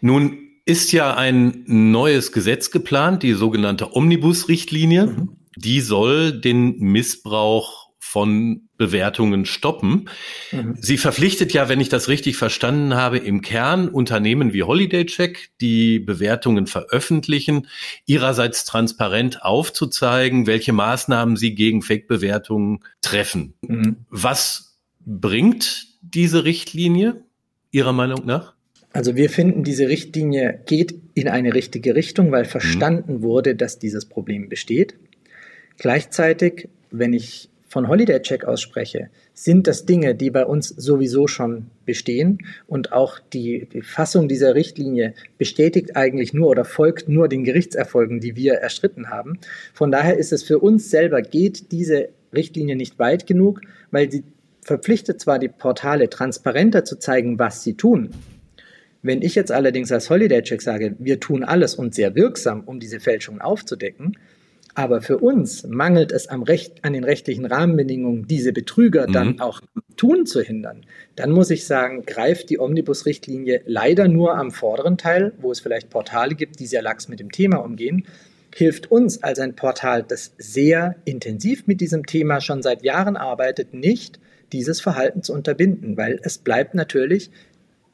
Nun 0.00 0.38
ist 0.64 0.92
ja 0.92 1.16
ein 1.16 1.64
neues 1.66 2.32
Gesetz 2.32 2.70
geplant, 2.70 3.22
die 3.22 3.32
sogenannte 3.32 3.94
Omnibus-Richtlinie. 3.94 5.06
Mhm. 5.06 5.36
Die 5.56 5.80
soll 5.80 6.40
den 6.40 6.78
Missbrauch 6.78 7.79
von 8.10 8.62
Bewertungen 8.76 9.44
stoppen. 9.44 10.08
Mhm. 10.50 10.74
Sie 10.80 10.98
verpflichtet 10.98 11.52
ja, 11.52 11.68
wenn 11.68 11.78
ich 11.78 11.90
das 11.90 12.08
richtig 12.08 12.36
verstanden 12.36 12.94
habe, 12.94 13.18
im 13.18 13.40
Kern 13.40 13.88
Unternehmen 13.88 14.52
wie 14.52 14.64
Holiday 14.64 15.06
Check, 15.06 15.50
die 15.60 16.00
Bewertungen 16.00 16.66
veröffentlichen, 16.66 17.68
ihrerseits 18.06 18.64
transparent 18.64 19.44
aufzuzeigen, 19.44 20.48
welche 20.48 20.72
Maßnahmen 20.72 21.36
sie 21.36 21.54
gegen 21.54 21.82
Fake-Bewertungen 21.82 22.80
treffen. 23.00 23.54
Mhm. 23.62 23.98
Was 24.08 24.76
bringt 24.98 25.86
diese 26.02 26.44
Richtlinie 26.44 27.22
Ihrer 27.70 27.92
Meinung 27.92 28.26
nach? 28.26 28.54
Also 28.92 29.14
wir 29.14 29.30
finden, 29.30 29.62
diese 29.62 29.86
Richtlinie 29.86 30.64
geht 30.66 30.96
in 31.14 31.28
eine 31.28 31.54
richtige 31.54 31.94
Richtung, 31.94 32.32
weil 32.32 32.42
mhm. 32.42 32.48
verstanden 32.48 33.14
mhm. 33.18 33.22
wurde, 33.22 33.54
dass 33.54 33.78
dieses 33.78 34.06
Problem 34.06 34.48
besteht. 34.48 34.96
Gleichzeitig, 35.78 36.68
wenn 36.90 37.12
ich 37.12 37.49
von 37.70 37.86
Holiday 37.86 38.20
Check 38.20 38.44
ausspreche, 38.44 39.10
sind 39.32 39.68
das 39.68 39.86
Dinge, 39.86 40.16
die 40.16 40.30
bei 40.30 40.44
uns 40.44 40.68
sowieso 40.68 41.28
schon 41.28 41.66
bestehen 41.86 42.40
und 42.66 42.92
auch 42.92 43.20
die, 43.32 43.68
die, 43.72 43.80
Fassung 43.80 44.28
dieser 44.28 44.56
Richtlinie 44.56 45.14
bestätigt 45.38 45.96
eigentlich 45.96 46.34
nur 46.34 46.48
oder 46.48 46.64
folgt 46.64 47.08
nur 47.08 47.28
den 47.28 47.44
Gerichtserfolgen, 47.44 48.18
die 48.18 48.34
wir 48.34 48.54
erstritten 48.54 49.08
haben. 49.08 49.38
Von 49.72 49.92
daher 49.92 50.18
ist 50.18 50.32
es 50.32 50.42
für 50.42 50.58
uns 50.58 50.90
selber 50.90 51.22
geht 51.22 51.70
diese 51.70 52.08
Richtlinie 52.34 52.74
nicht 52.74 52.98
weit 52.98 53.28
genug, 53.28 53.60
weil 53.92 54.10
sie 54.10 54.24
verpflichtet 54.62 55.20
zwar 55.20 55.38
die 55.38 55.48
Portale 55.48 56.10
transparenter 56.10 56.84
zu 56.84 56.98
zeigen, 56.98 57.38
was 57.38 57.62
sie 57.62 57.74
tun, 57.74 58.10
wenn 59.02 59.22
ich 59.22 59.34
jetzt 59.34 59.52
allerdings 59.52 59.92
als 59.92 60.10
Holiday 60.10 60.42
Check 60.42 60.60
sage, 60.60 60.94
wir 60.98 61.20
tun 61.20 61.44
alles 61.44 61.74
und 61.74 61.94
sehr 61.94 62.14
wirksam, 62.14 62.64
um 62.66 62.80
diese 62.80 63.00
Fälschungen 63.00 63.40
aufzudecken, 63.40 64.18
aber 64.74 65.02
für 65.02 65.18
uns 65.18 65.64
mangelt 65.66 66.12
es 66.12 66.28
am 66.28 66.42
Recht, 66.42 66.84
an 66.84 66.92
den 66.92 67.04
rechtlichen 67.04 67.46
Rahmenbedingungen, 67.46 68.26
diese 68.26 68.52
Betrüger 68.52 69.08
mhm. 69.08 69.12
dann 69.12 69.40
auch 69.40 69.60
tun 69.96 70.26
zu 70.26 70.40
hindern, 70.40 70.86
dann 71.16 71.30
muss 71.30 71.50
ich 71.50 71.66
sagen, 71.66 72.04
greift 72.06 72.50
die 72.50 72.58
Omnibus-Richtlinie 72.58 73.62
leider 73.66 74.08
nur 74.08 74.36
am 74.36 74.50
vorderen 74.50 74.96
Teil, 74.96 75.32
wo 75.40 75.52
es 75.52 75.60
vielleicht 75.60 75.90
Portale 75.90 76.34
gibt, 76.34 76.60
die 76.60 76.66
sehr 76.66 76.82
lax 76.82 77.08
mit 77.08 77.20
dem 77.20 77.30
Thema 77.30 77.58
umgehen, 77.58 78.06
hilft 78.54 78.90
uns 78.90 79.22
als 79.22 79.38
ein 79.38 79.54
Portal, 79.54 80.02
das 80.02 80.32
sehr 80.38 80.96
intensiv 81.04 81.66
mit 81.66 81.80
diesem 81.80 82.06
Thema 82.06 82.40
schon 82.40 82.62
seit 82.62 82.82
Jahren 82.82 83.16
arbeitet, 83.16 83.74
nicht, 83.74 84.18
dieses 84.52 84.80
Verhalten 84.80 85.22
zu 85.22 85.32
unterbinden, 85.32 85.96
weil 85.96 86.18
es 86.22 86.38
bleibt 86.38 86.74
natürlich 86.74 87.30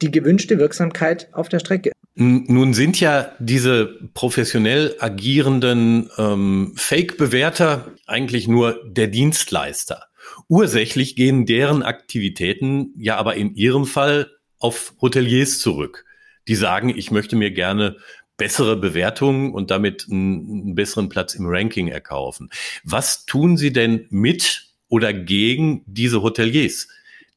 die 0.01 0.11
gewünschte 0.11 0.57
Wirksamkeit 0.59 1.27
auf 1.31 1.49
der 1.49 1.59
Strecke. 1.59 1.91
Nun 2.19 2.73
sind 2.73 2.99
ja 2.99 3.31
diese 3.37 4.09
professionell 4.15 4.95
agierenden 4.99 6.09
ähm, 6.17 6.73
Fake-Bewerter 6.75 7.93
eigentlich 8.07 8.47
nur 8.47 8.83
der 8.87 9.05
Dienstleister. 9.05 10.07
Ursächlich 10.47 11.15
gehen 11.15 11.45
deren 11.45 11.83
Aktivitäten 11.83 12.91
ja 12.97 13.17
aber 13.17 13.35
in 13.35 13.53
ihrem 13.53 13.85
Fall 13.85 14.31
auf 14.57 14.95
Hoteliers 14.99 15.59
zurück. 15.59 16.05
Die 16.47 16.55
sagen, 16.55 16.89
ich 16.89 17.11
möchte 17.11 17.35
mir 17.35 17.51
gerne 17.51 17.97
bessere 18.35 18.77
Bewertungen 18.77 19.53
und 19.53 19.69
damit 19.69 20.07
einen, 20.09 20.73
besseren 20.73 21.09
Platz 21.09 21.35
im 21.35 21.45
Ranking 21.45 21.87
erkaufen. 21.87 22.49
Was 22.83 23.27
tun 23.27 23.57
Sie 23.57 23.71
denn 23.71 24.07
mit 24.09 24.69
oder 24.89 25.13
gegen 25.13 25.83
diese 25.85 26.23
Hoteliers, 26.23 26.87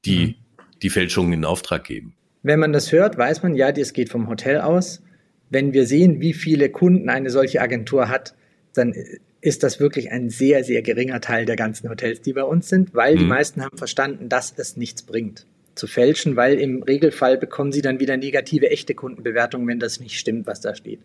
die 0.07 0.27
mhm. 0.27 0.35
die 0.81 0.91
Fälschungen 0.91 1.35
in 1.35 1.45
Auftrag 1.45 1.85
geben? 1.85 2.17
Wenn 2.43 2.61
man 2.61 2.73
das 2.73 2.93
hört, 2.93 3.19
weiß 3.19 3.43
man, 3.43 3.55
ja, 3.55 3.73
das 3.73 3.93
geht 3.93 4.09
vom 4.09 4.29
Hotel 4.29 4.61
aus. 4.61 5.03
Wenn 5.51 5.73
wir 5.73 5.87
sehen, 5.87 6.21
wie 6.21 6.33
viele 6.33 6.71
Kunden 6.71 7.09
eine 7.09 7.31
solche 7.31 7.61
Agentur 7.61 8.09
hat, 8.09 8.35
dann 8.75 8.95
ist 9.41 9.63
das 9.63 9.81
wirklich 9.81 10.11
ein 10.13 10.31
sehr, 10.31 10.65
sehr 10.65 10.83
geringer 10.83 11.21
Teil 11.21 11.45
der 11.45 11.57
ganzen 11.57 11.89
Hotels, 11.89 12.21
die 12.21 12.33
bei 12.33 12.45
uns 12.45 12.69
sind, 12.69 12.95
weil 12.95 13.15
mhm. 13.15 13.19
die 13.19 13.25
meisten 13.25 13.65
haben 13.65 13.77
verstanden, 13.77 14.29
dass 14.29 14.55
es 14.57 14.77
nichts 14.77 15.03
bringt 15.03 15.47
zu 15.75 15.87
fälschen, 15.87 16.37
weil 16.37 16.59
im 16.59 16.83
Regelfall 16.83 17.39
bekommen 17.39 17.73
sie 17.73 17.81
dann 17.81 18.01
wieder 18.01 18.17
negative 18.17 18.71
echte 18.71 18.95
Kundenbewertungen, 18.95 19.67
wenn 19.67 19.79
das 19.79 20.01
nicht 20.01 20.19
stimmt, 20.19 20.47
was 20.47 20.61
da 20.61 20.75
steht. 20.75 21.01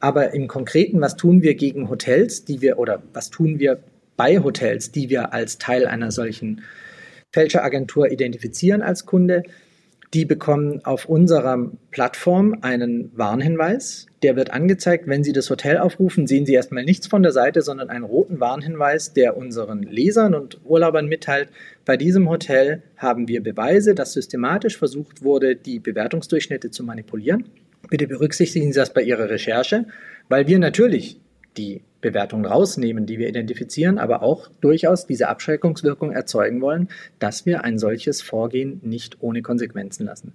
Aber 0.00 0.34
im 0.34 0.48
Konkreten, 0.48 1.00
was 1.00 1.16
tun 1.16 1.42
wir 1.42 1.54
gegen 1.54 1.88
Hotels, 1.88 2.44
die 2.44 2.60
wir 2.60 2.78
oder 2.78 3.02
was 3.12 3.30
tun 3.30 3.58
wir 3.58 3.78
bei 4.16 4.38
Hotels, 4.38 4.90
die 4.90 5.08
wir 5.08 5.32
als 5.32 5.58
Teil 5.58 5.86
einer 5.86 6.10
solchen 6.10 6.62
Fälscheragentur 7.32 8.10
identifizieren 8.10 8.82
als 8.82 9.06
Kunde? 9.06 9.44
Die 10.14 10.24
bekommen 10.24 10.84
auf 10.84 11.04
unserer 11.04 11.70
Plattform 11.90 12.58
einen 12.62 13.12
Warnhinweis. 13.14 14.06
Der 14.22 14.36
wird 14.36 14.50
angezeigt, 14.50 15.06
wenn 15.06 15.22
Sie 15.22 15.34
das 15.34 15.50
Hotel 15.50 15.76
aufrufen, 15.76 16.26
sehen 16.26 16.46
Sie 16.46 16.54
erstmal 16.54 16.84
nichts 16.84 17.06
von 17.06 17.22
der 17.22 17.32
Seite, 17.32 17.60
sondern 17.60 17.90
einen 17.90 18.04
roten 18.04 18.40
Warnhinweis, 18.40 19.12
der 19.12 19.36
unseren 19.36 19.82
Lesern 19.82 20.34
und 20.34 20.60
Urlaubern 20.64 21.08
mitteilt, 21.08 21.50
bei 21.84 21.98
diesem 21.98 22.28
Hotel 22.28 22.82
haben 22.96 23.28
wir 23.28 23.42
Beweise, 23.42 23.94
dass 23.94 24.14
systematisch 24.14 24.78
versucht 24.78 25.22
wurde, 25.22 25.56
die 25.56 25.78
Bewertungsdurchschnitte 25.78 26.70
zu 26.70 26.84
manipulieren. 26.84 27.44
Bitte 27.90 28.06
berücksichtigen 28.06 28.72
Sie 28.72 28.78
das 28.78 28.92
bei 28.92 29.02
Ihrer 29.02 29.28
Recherche, 29.28 29.86
weil 30.28 30.46
wir 30.46 30.58
natürlich 30.58 31.20
die 31.58 31.82
Bewertungen 32.00 32.46
rausnehmen, 32.46 33.06
die 33.06 33.18
wir 33.18 33.28
identifizieren, 33.28 33.98
aber 33.98 34.22
auch 34.22 34.48
durchaus 34.60 35.06
diese 35.06 35.28
Abschreckungswirkung 35.28 36.12
erzeugen 36.12 36.60
wollen, 36.60 36.88
dass 37.18 37.46
wir 37.46 37.64
ein 37.64 37.78
solches 37.78 38.22
Vorgehen 38.22 38.80
nicht 38.82 39.16
ohne 39.20 39.42
Konsequenzen 39.42 40.06
lassen. 40.06 40.32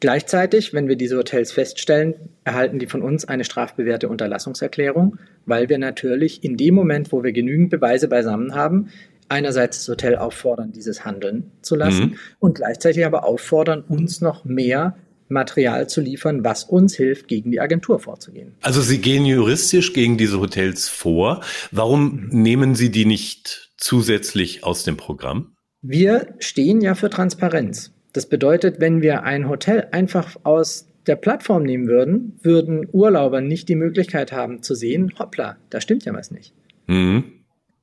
Gleichzeitig, 0.00 0.72
wenn 0.72 0.86
wir 0.86 0.94
diese 0.94 1.18
Hotels 1.18 1.50
feststellen, 1.50 2.14
erhalten 2.44 2.78
die 2.78 2.86
von 2.86 3.02
uns 3.02 3.24
eine 3.26 3.44
strafbewährte 3.44 4.08
Unterlassungserklärung, 4.08 5.18
weil 5.44 5.68
wir 5.68 5.78
natürlich 5.78 6.44
in 6.44 6.56
dem 6.56 6.74
Moment, 6.74 7.10
wo 7.10 7.24
wir 7.24 7.32
genügend 7.32 7.70
Beweise 7.70 8.06
beisammen 8.06 8.54
haben, 8.54 8.90
einerseits 9.28 9.78
das 9.78 9.88
Hotel 9.88 10.16
auffordern, 10.16 10.70
dieses 10.72 11.04
handeln 11.04 11.50
zu 11.62 11.74
lassen 11.74 12.04
mhm. 12.04 12.16
und 12.38 12.54
gleichzeitig 12.56 13.04
aber 13.04 13.24
auffordern, 13.24 13.82
uns 13.88 14.20
noch 14.20 14.44
mehr 14.44 14.96
Material 15.28 15.88
zu 15.88 16.00
liefern, 16.00 16.44
was 16.44 16.64
uns 16.64 16.96
hilft, 16.96 17.28
gegen 17.28 17.50
die 17.50 17.60
Agentur 17.60 17.98
vorzugehen. 17.98 18.54
Also 18.62 18.80
Sie 18.80 18.98
gehen 18.98 19.24
juristisch 19.24 19.92
gegen 19.92 20.16
diese 20.16 20.40
Hotels 20.40 20.88
vor. 20.88 21.42
Warum 21.70 22.28
mhm. 22.30 22.42
nehmen 22.42 22.74
Sie 22.74 22.90
die 22.90 23.04
nicht 23.04 23.72
zusätzlich 23.76 24.64
aus 24.64 24.84
dem 24.84 24.96
Programm? 24.96 25.52
Wir 25.80 26.34
stehen 26.38 26.80
ja 26.80 26.94
für 26.94 27.10
Transparenz. 27.10 27.92
Das 28.12 28.26
bedeutet, 28.26 28.80
wenn 28.80 29.02
wir 29.02 29.22
ein 29.22 29.48
Hotel 29.48 29.88
einfach 29.92 30.36
aus 30.42 30.88
der 31.06 31.16
Plattform 31.16 31.62
nehmen 31.62 31.88
würden, 31.88 32.38
würden 32.42 32.86
Urlauber 32.92 33.40
nicht 33.40 33.68
die 33.68 33.76
Möglichkeit 33.76 34.32
haben 34.32 34.62
zu 34.62 34.74
sehen, 34.74 35.12
hoppla, 35.18 35.56
da 35.70 35.80
stimmt 35.80 36.04
ja 36.04 36.12
was 36.12 36.30
nicht. 36.30 36.52
Mhm. 36.86 37.24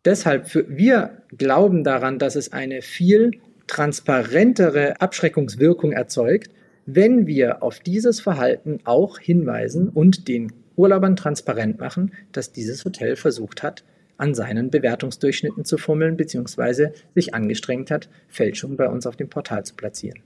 Deshalb, 0.03 0.47
für, 0.47 0.65
wir 0.69 1.23
glauben 1.35 1.83
daran, 1.83 2.19
dass 2.19 2.35
es 2.35 2.53
eine 2.53 2.81
viel 2.81 3.31
transparentere 3.67 5.01
Abschreckungswirkung 5.01 5.91
erzeugt, 5.91 6.51
wenn 6.85 7.27
wir 7.27 7.63
auf 7.63 7.79
dieses 7.79 8.19
Verhalten 8.19 8.79
auch 8.83 9.19
hinweisen 9.19 9.89
und 9.89 10.27
den 10.27 10.53
Urlaubern 10.75 11.15
transparent 11.15 11.79
machen, 11.79 12.11
dass 12.31 12.51
dieses 12.51 12.85
Hotel 12.85 13.15
versucht 13.15 13.63
hat, 13.63 13.83
an 14.17 14.33
seinen 14.33 14.69
Bewertungsdurchschnitten 14.69 15.65
zu 15.65 15.77
fummeln, 15.77 16.17
beziehungsweise 16.17 16.93
sich 17.15 17.33
angestrengt 17.33 17.91
hat, 17.91 18.09
Fälschungen 18.27 18.77
bei 18.77 18.87
uns 18.87 19.05
auf 19.05 19.15
dem 19.15 19.29
Portal 19.29 19.65
zu 19.65 19.75
platzieren. 19.75 20.19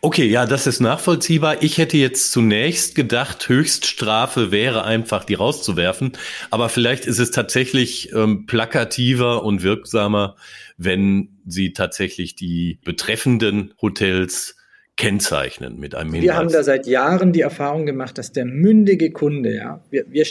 Okay, 0.00 0.26
ja, 0.26 0.46
das 0.46 0.68
ist 0.68 0.78
nachvollziehbar. 0.78 1.60
Ich 1.62 1.76
hätte 1.76 1.96
jetzt 1.96 2.30
zunächst 2.30 2.94
gedacht, 2.94 3.48
Höchststrafe 3.48 4.52
wäre 4.52 4.84
einfach, 4.84 5.24
die 5.24 5.34
rauszuwerfen. 5.34 6.12
Aber 6.50 6.68
vielleicht 6.68 7.04
ist 7.04 7.18
es 7.18 7.32
tatsächlich 7.32 8.12
ähm, 8.12 8.46
plakativer 8.46 9.42
und 9.42 9.64
wirksamer, 9.64 10.36
wenn 10.76 11.40
Sie 11.46 11.72
tatsächlich 11.72 12.36
die 12.36 12.78
betreffenden 12.84 13.74
Hotels 13.82 14.57
kennzeichnen 14.98 15.80
mit 15.80 15.94
einem 15.94 16.12
Hinweis? 16.12 16.22
Wir 16.22 16.36
haben 16.36 16.52
da 16.52 16.62
seit 16.62 16.86
Jahren 16.86 17.32
die 17.32 17.40
Erfahrung 17.40 17.86
gemacht, 17.86 18.18
dass 18.18 18.32
der 18.32 18.44
mündige 18.44 19.10
Kunde, 19.10 19.54
ja, 19.54 19.80
wir, 19.90 20.04
wir 20.10 20.26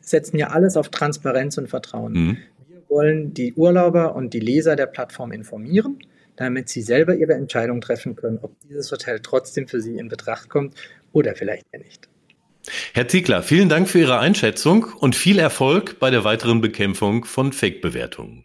setzen 0.00 0.36
ja 0.36 0.48
alles 0.48 0.76
auf 0.76 0.90
Transparenz 0.90 1.58
und 1.58 1.68
Vertrauen. 1.68 2.12
Mhm. 2.12 2.36
Wir 2.68 2.82
wollen 2.88 3.34
die 3.34 3.54
Urlauber 3.54 4.14
und 4.14 4.32
die 4.32 4.40
Leser 4.40 4.76
der 4.76 4.86
Plattform 4.86 5.32
informieren, 5.32 5.98
damit 6.36 6.68
sie 6.68 6.82
selber 6.82 7.16
ihre 7.16 7.34
Entscheidung 7.34 7.80
treffen 7.80 8.14
können, 8.14 8.38
ob 8.40 8.52
dieses 8.60 8.92
Hotel 8.92 9.18
trotzdem 9.20 9.66
für 9.66 9.80
sie 9.80 9.96
in 9.96 10.08
Betracht 10.08 10.48
kommt 10.48 10.74
oder 11.12 11.34
vielleicht 11.34 11.66
eher 11.72 11.80
nicht. 11.80 12.08
Herr 12.92 13.08
Ziegler, 13.08 13.42
vielen 13.42 13.70
Dank 13.70 13.88
für 13.88 14.00
Ihre 14.00 14.18
Einschätzung 14.18 14.84
und 15.00 15.16
viel 15.16 15.38
Erfolg 15.38 15.98
bei 15.98 16.10
der 16.10 16.24
weiteren 16.24 16.60
Bekämpfung 16.60 17.24
von 17.24 17.52
Fake-Bewertungen. 17.52 18.44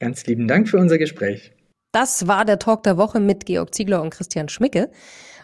Ganz 0.00 0.26
lieben 0.26 0.48
Dank 0.48 0.68
für 0.68 0.78
unser 0.78 0.98
Gespräch. 0.98 1.52
Das 1.92 2.26
war 2.26 2.44
der 2.44 2.58
Talk 2.58 2.82
der 2.82 2.96
Woche 2.96 3.20
mit 3.20 3.46
Georg 3.46 3.74
Ziegler 3.74 4.02
und 4.02 4.10
Christian 4.10 4.48
Schmicke. 4.48 4.90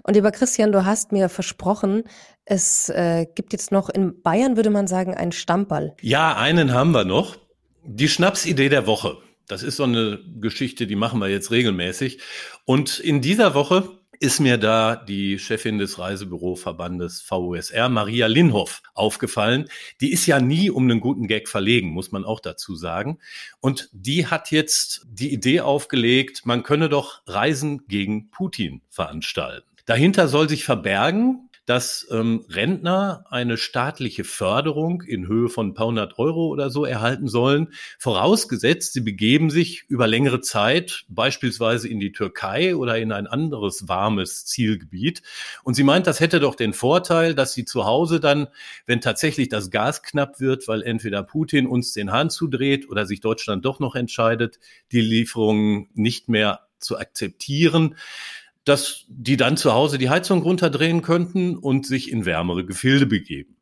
Und 0.02 0.14
lieber 0.14 0.32
Christian, 0.32 0.72
du 0.72 0.86
hast 0.86 1.12
mir 1.12 1.28
versprochen, 1.28 2.04
es 2.46 2.88
äh, 2.88 3.26
gibt 3.34 3.52
jetzt 3.52 3.70
noch 3.70 3.90
in 3.90 4.22
Bayern, 4.22 4.56
würde 4.56 4.70
man 4.70 4.86
sagen, 4.86 5.14
einen 5.14 5.32
Stammball. 5.32 5.94
Ja, 6.00 6.36
einen 6.36 6.72
haben 6.72 6.92
wir 6.92 7.04
noch. 7.04 7.36
Die 7.84 8.08
Schnapsidee 8.08 8.70
der 8.70 8.86
Woche. 8.86 9.18
Das 9.46 9.62
ist 9.62 9.76
so 9.76 9.84
eine 9.84 10.18
Geschichte, 10.40 10.86
die 10.86 10.96
machen 10.96 11.20
wir 11.20 11.28
jetzt 11.28 11.50
regelmäßig. 11.50 12.20
Und 12.64 12.98
in 12.98 13.20
dieser 13.20 13.54
Woche 13.54 13.97
ist 14.20 14.40
mir 14.40 14.58
da 14.58 14.96
die 14.96 15.38
Chefin 15.38 15.78
des 15.78 15.98
Reisebüroverbandes 15.98 17.22
VUSR, 17.22 17.88
Maria 17.88 18.26
Linhoff, 18.26 18.82
aufgefallen. 18.94 19.68
Die 20.00 20.12
ist 20.12 20.26
ja 20.26 20.40
nie 20.40 20.70
um 20.70 20.84
einen 20.84 21.00
guten 21.00 21.26
Gag 21.26 21.48
verlegen, 21.48 21.90
muss 21.90 22.12
man 22.12 22.24
auch 22.24 22.40
dazu 22.40 22.74
sagen. 22.74 23.18
Und 23.60 23.88
die 23.92 24.26
hat 24.26 24.50
jetzt 24.50 25.06
die 25.08 25.32
Idee 25.32 25.60
aufgelegt, 25.60 26.42
man 26.44 26.62
könne 26.62 26.88
doch 26.88 27.22
Reisen 27.26 27.86
gegen 27.86 28.30
Putin 28.30 28.82
veranstalten. 28.88 29.68
Dahinter 29.86 30.28
soll 30.28 30.48
sich 30.48 30.64
verbergen, 30.64 31.47
dass 31.68 32.06
ähm, 32.10 32.46
Rentner 32.48 33.26
eine 33.28 33.58
staatliche 33.58 34.24
Förderung 34.24 35.02
in 35.02 35.28
Höhe 35.28 35.50
von 35.50 35.68
ein 35.68 35.74
paar 35.74 35.88
hundert 35.88 36.18
Euro 36.18 36.46
oder 36.46 36.70
so 36.70 36.86
erhalten 36.86 37.28
sollen, 37.28 37.74
vorausgesetzt, 37.98 38.94
sie 38.94 39.02
begeben 39.02 39.50
sich 39.50 39.84
über 39.86 40.06
längere 40.06 40.40
Zeit 40.40 41.04
beispielsweise 41.08 41.86
in 41.86 42.00
die 42.00 42.12
Türkei 42.12 42.74
oder 42.74 42.96
in 42.96 43.12
ein 43.12 43.26
anderes 43.26 43.86
warmes 43.86 44.46
Zielgebiet. 44.46 45.20
Und 45.62 45.74
sie 45.74 45.82
meint, 45.82 46.06
das 46.06 46.20
hätte 46.20 46.40
doch 46.40 46.54
den 46.54 46.72
Vorteil, 46.72 47.34
dass 47.34 47.52
sie 47.52 47.66
zu 47.66 47.84
Hause 47.84 48.18
dann, 48.18 48.48
wenn 48.86 49.02
tatsächlich 49.02 49.50
das 49.50 49.70
Gas 49.70 50.02
knapp 50.02 50.40
wird, 50.40 50.68
weil 50.68 50.82
entweder 50.82 51.22
Putin 51.22 51.66
uns 51.66 51.92
den 51.92 52.12
Hahn 52.12 52.30
zudreht 52.30 52.88
oder 52.88 53.04
sich 53.04 53.20
Deutschland 53.20 53.66
doch 53.66 53.78
noch 53.78 53.94
entscheidet, 53.94 54.58
die 54.90 55.02
Lieferungen 55.02 55.90
nicht 55.92 56.30
mehr 56.30 56.60
zu 56.78 56.96
akzeptieren, 56.96 57.94
dass 58.68 59.04
die 59.08 59.36
dann 59.36 59.56
zu 59.56 59.72
Hause 59.72 59.98
die 59.98 60.10
Heizung 60.10 60.42
runterdrehen 60.42 61.02
könnten 61.02 61.56
und 61.56 61.86
sich 61.86 62.10
in 62.10 62.26
wärmere 62.26 62.64
Gefilde 62.64 63.06
begeben. 63.06 63.56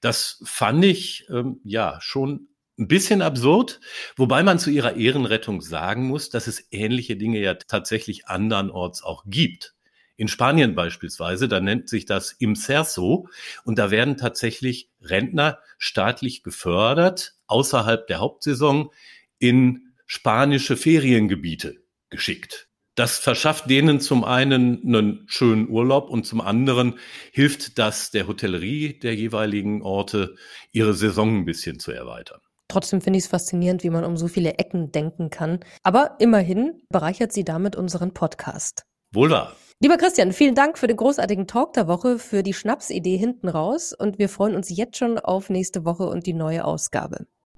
Das 0.00 0.42
fand 0.44 0.84
ich 0.84 1.26
ähm, 1.30 1.60
ja 1.64 1.98
schon 2.00 2.48
ein 2.78 2.88
bisschen 2.88 3.22
absurd, 3.22 3.80
wobei 4.16 4.42
man 4.42 4.58
zu 4.58 4.70
ihrer 4.70 4.96
Ehrenrettung 4.96 5.60
sagen 5.62 6.06
muss, 6.06 6.30
dass 6.30 6.46
es 6.46 6.68
ähnliche 6.70 7.16
Dinge 7.16 7.40
ja 7.40 7.54
tatsächlich 7.54 8.26
andernorts 8.28 9.02
auch 9.02 9.24
gibt. 9.26 9.74
In 10.16 10.28
Spanien 10.28 10.74
beispielsweise, 10.74 11.48
da 11.48 11.60
nennt 11.60 11.88
sich 11.88 12.04
das 12.04 12.32
Imserso 12.32 13.28
und 13.64 13.78
da 13.78 13.90
werden 13.90 14.16
tatsächlich 14.16 14.90
Rentner 15.00 15.58
staatlich 15.78 16.42
gefördert 16.42 17.34
außerhalb 17.46 18.06
der 18.06 18.18
Hauptsaison 18.18 18.90
in 19.38 19.92
spanische 20.06 20.76
Feriengebiete 20.76 21.76
geschickt. 22.10 22.67
Das 22.98 23.16
verschafft 23.16 23.70
denen 23.70 24.00
zum 24.00 24.24
einen 24.24 24.82
einen 24.84 25.22
schönen 25.28 25.68
Urlaub 25.68 26.10
und 26.10 26.26
zum 26.26 26.40
anderen 26.40 26.98
hilft 27.30 27.78
das 27.78 28.10
der 28.10 28.26
Hotellerie 28.26 28.98
der 28.98 29.14
jeweiligen 29.14 29.82
Orte, 29.82 30.34
ihre 30.72 30.94
Saison 30.94 31.36
ein 31.36 31.44
bisschen 31.44 31.78
zu 31.78 31.92
erweitern. 31.92 32.40
Trotzdem 32.66 33.00
finde 33.00 33.18
ich 33.18 33.26
es 33.26 33.30
faszinierend, 33.30 33.84
wie 33.84 33.90
man 33.90 34.04
um 34.04 34.16
so 34.16 34.26
viele 34.26 34.54
Ecken 34.54 34.90
denken 34.90 35.30
kann. 35.30 35.60
Aber 35.84 36.16
immerhin 36.18 36.82
bereichert 36.88 37.32
sie 37.32 37.44
damit 37.44 37.76
unseren 37.76 38.14
Podcast. 38.14 38.82
Wohl 39.12 39.30
wahr. 39.30 39.54
Lieber 39.78 39.96
Christian, 39.96 40.32
vielen 40.32 40.56
Dank 40.56 40.76
für 40.76 40.88
den 40.88 40.96
großartigen 40.96 41.46
Talk 41.46 41.74
der 41.74 41.86
Woche, 41.86 42.18
für 42.18 42.42
die 42.42 42.52
Schnapsidee 42.52 43.16
hinten 43.16 43.48
raus 43.48 43.92
und 43.96 44.18
wir 44.18 44.28
freuen 44.28 44.56
uns 44.56 44.76
jetzt 44.76 44.96
schon 44.96 45.20
auf 45.20 45.50
nächste 45.50 45.84
Woche 45.84 46.08
und 46.08 46.26
die 46.26 46.34
neue 46.34 46.64
Ausgabe. 46.64 47.28